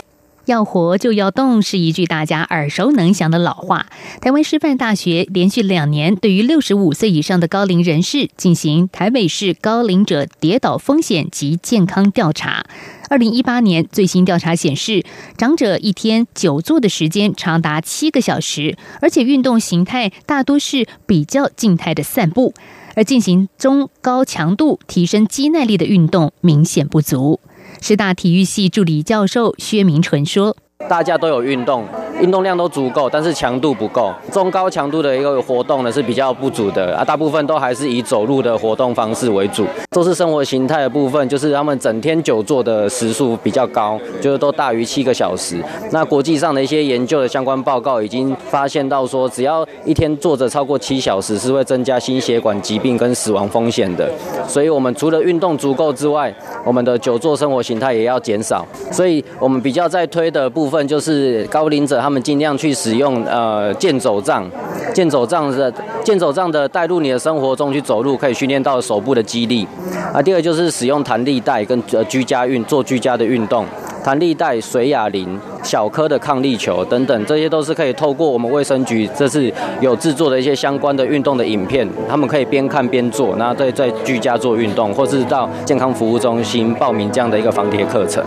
[0.49, 3.85] 要活就要动是一句大家耳熟能详的老话。
[4.19, 12.65] 台湾师范大学连续两年对于六十五岁以上的高龄人士进行台北市高龄者跌倒风险及健康调查。
[13.09, 15.03] 二零一八年最新调查显示，
[15.37, 22.55] 长者一天久坐的时间长达七个小时，而且运动形态大多是比较静态的散步，
[22.95, 27.39] 而进行中高强度提升肌耐力的运动明显不足。
[27.81, 30.55] 师大体育系助理教授薛明纯说。
[30.87, 31.83] 大家都有运动，
[32.21, 34.13] 运动量都足够，但是强度不够。
[34.31, 39.65] 中高强度的一个活动呢是比较不足的啊，大部分都还是以走路的活动方式为主。
[39.91, 45.61] 都是生活形态的部分，就是他们整天久坐的时数比较高，就是都大于七个小时。
[45.91, 54.09] 那国际上的一些研究的相关报告已经发现到说，只要一天坐着超过七小时，是会增加心血管疾病跟死亡风险的。
[54.47, 58.65] 所以，我们除了运动足够之外，我们的久坐生活形态也要减少。
[58.91, 60.68] 所以我们比较在推的部。
[60.69, 64.47] 部分就是高龄者，他们尽量去使用呃健走杖，
[64.93, 69.67] 健走杖的健走杖的带入你的生活中去走路，可以训练到手部的肌力。
[70.13, 73.65] 啊，第二就是使用弹力带跟呃居家运做居家的运动。
[74.03, 79.51] 弹力带、水哑铃、小颗的抗力球等等，这些都是可以透过我们卫生局这次
[79.81, 88.23] 有制作的一些相关的运动的影片，他们可以边看边做，那在在居家做运动，或是到健康服务中心报名这样的一个防跌课程。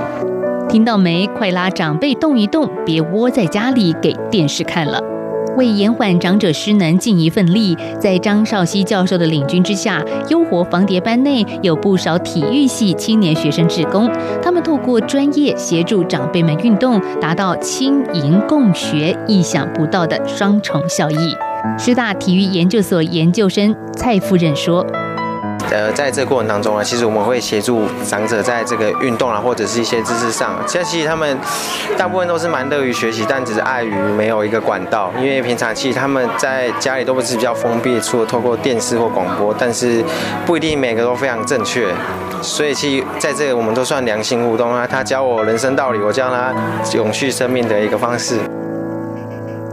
[0.73, 1.27] 听到没？
[1.37, 4.99] 快拉长辈动一动，别窝在家里给电视看了。
[5.55, 14.11] 为延缓长者失能尽一份力，在张少熙教授的领军之下，优活防蝶班内有不少体育系青年学生志工，
[14.43, 21.37] 他们透过专业协助长辈们运动，达到轻盈共学、意想不到的双重效益。
[21.79, 24.87] 师大体育研究所研究生蔡夫人说。
[25.73, 30.55] 呃，在这个过程当中呢，其实我们会协助长者在这个运动啊，或者是一些知识上。
[30.67, 31.39] 其实，其实他们
[31.97, 35.11] 大部分都是蛮乐于学习，但只是碍于没有一个管道。
[35.19, 40.05] 因为平常其实他们在家里都不是比较封闭，除了透过电视或广播，但是
[40.45, 41.91] 不一定每个都非常正确。
[42.43, 44.87] 所以，其实在这个我们都算良性互动啊。
[44.87, 46.53] 他教我人生道理，我教他
[46.93, 48.37] 永续生命的一个方式。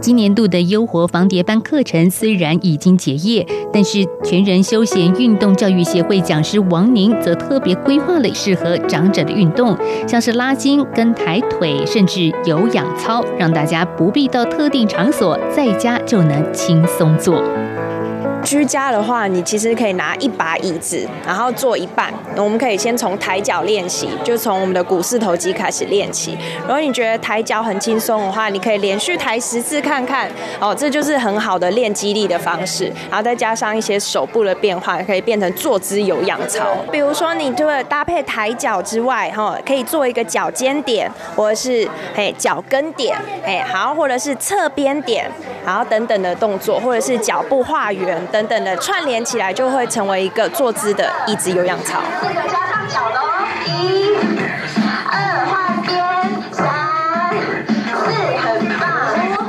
[0.00, 9.76] 今年度的优活防跌班课程虽然已经结业，但是全人休闲运动教育协会讲师王宁则特别规划了适合长者的运动，
[10.08, 17.42] 像是拉筋、跟抬腿，甚至有氧操，让大家不必到特定场所，在家就能轻松做。
[18.42, 22.12] 居家的话，你其实可以拿一把椅子，然后坐一半。
[22.36, 26.36] 我们可以先从抬脚练习，就从我们的股四头肌开始练起。
[26.62, 30.30] 如果你觉得抬脚很轻松的话，你可以连续抬十次看看。
[30.60, 32.84] 哦，这就是很好的练肌力的方式。
[33.10, 36.64] 然后再加上一些手部的变化，可以变成坐姿有氧操。
[36.90, 45.30] 比如说，你除了搭配抬脚之外，哈，可以做一个脚尖点，或者是嘿脚跟点，哎，好，或者是侧边点，
[45.64, 48.20] 然后等等的动作，或者是脚步画圆。
[48.30, 52.00] 等等的串联起来，就会成为一个坐姿的椅子有氧操。
[52.20, 53.24] 四个加上脚的哦，
[53.66, 54.14] 一、
[55.10, 55.92] 二换边，
[56.50, 56.64] 三、
[58.04, 58.88] 四，很棒。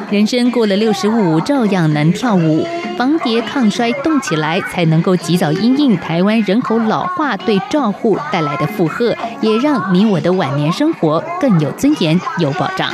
[0.10, 2.68] 人生过了六十五，照样能跳舞。
[2.98, 12.92] 防跌抗衰，动起来才能够及早因应台湾人口老化对照护带来的负荷，也让你我的晚年生活更有尊严、有保障。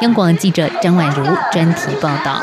[0.00, 2.42] 央广记者张婉如专题报道。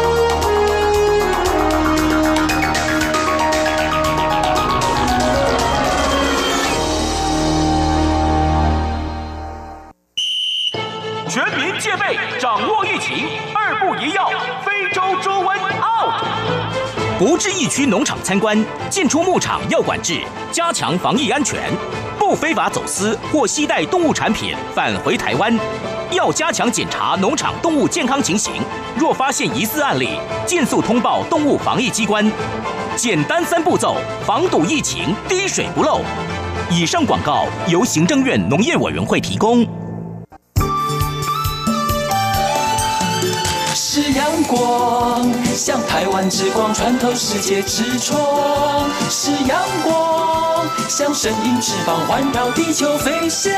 [13.11, 14.29] 情，二步一要，
[14.63, 16.23] 非洲猪瘟 out。
[17.19, 21.59] 不至疫区农场参观，进出牧场要管制，加强防疫安全。
[22.17, 25.53] 不非法走私或携带动物产品返回台湾，
[26.11, 28.53] 要加强检查农场动物健康情形。
[28.95, 30.11] 若发现疑似案例，
[30.45, 32.31] 尽速通报动物防疫机关。
[32.95, 35.99] 简单三步骤，防堵疫情，滴水不漏。
[36.69, 39.67] 以上广告由行政院农业委员会提供。
[43.93, 53.51] 是阳光，像台湾之光穿透世界之窗；是阳光，像神鹰翅膀环绕地球飞翔。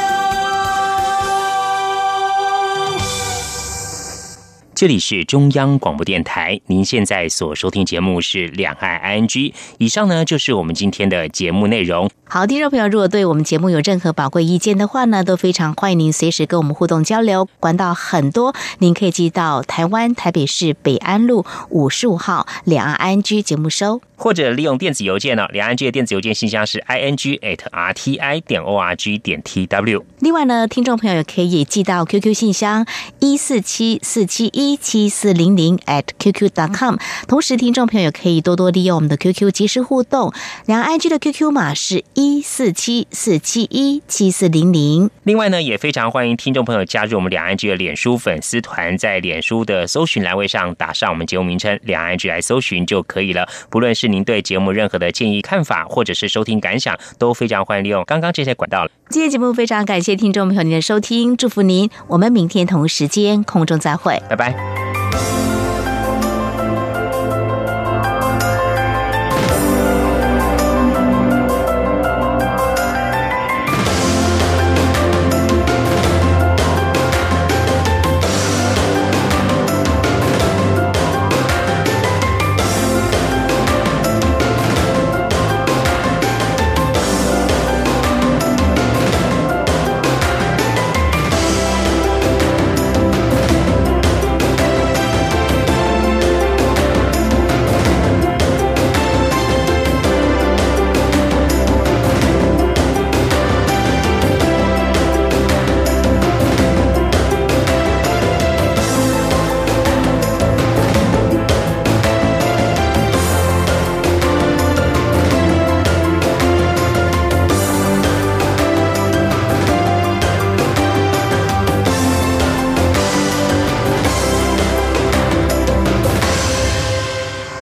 [4.83, 9.29] 这里是中央广播电台，您现在所收听节目是《两岸 ING》。
[9.77, 12.09] 以上呢就是我们今天的节目内容。
[12.25, 17.47] 好，听众朋友，如果对我们节目有任何宝贵意见的话呢，都非常欢迎您随时跟我们互动交流。
[17.61, 29.65] 管道很多，您可以寄到台湾台北市北安路五十五号《两岸 ING》节目收，或者利用电子邮件呢，《两岸 ING》的电子邮件信箱是 i n g at r t i 点 o r g 点 t
[29.67, 30.03] w。
[30.19, 32.85] 另外呢，听众朋友也可以寄到 QQ 信箱
[33.19, 34.72] 一四七四七一。
[34.73, 36.95] 一七四零零 at qq.com。
[37.27, 40.33] 同时，听众朋友可以多多利用我们的 QQ 即时互动，
[40.65, 45.11] 两岸 IG 的 QQ 码是一四七四七一七四零零。
[45.25, 53.47] 另外呢，也非常欢迎听众朋友加入我们两岸 IG 的脸书粉丝团，在脸书的搜寻栏位上打上我们节目名称“两岸 IG” 来搜寻就可以了。
[53.69, 58.87] 不论是您对节目任何的建议、看法，或者是收听感想，都非常欢迎利用刚刚这些管道。
[59.13, 64.82] 今天节目非常感谢听众朋友您的收听，祝福您，我们明天同一时间空中再会，拜拜。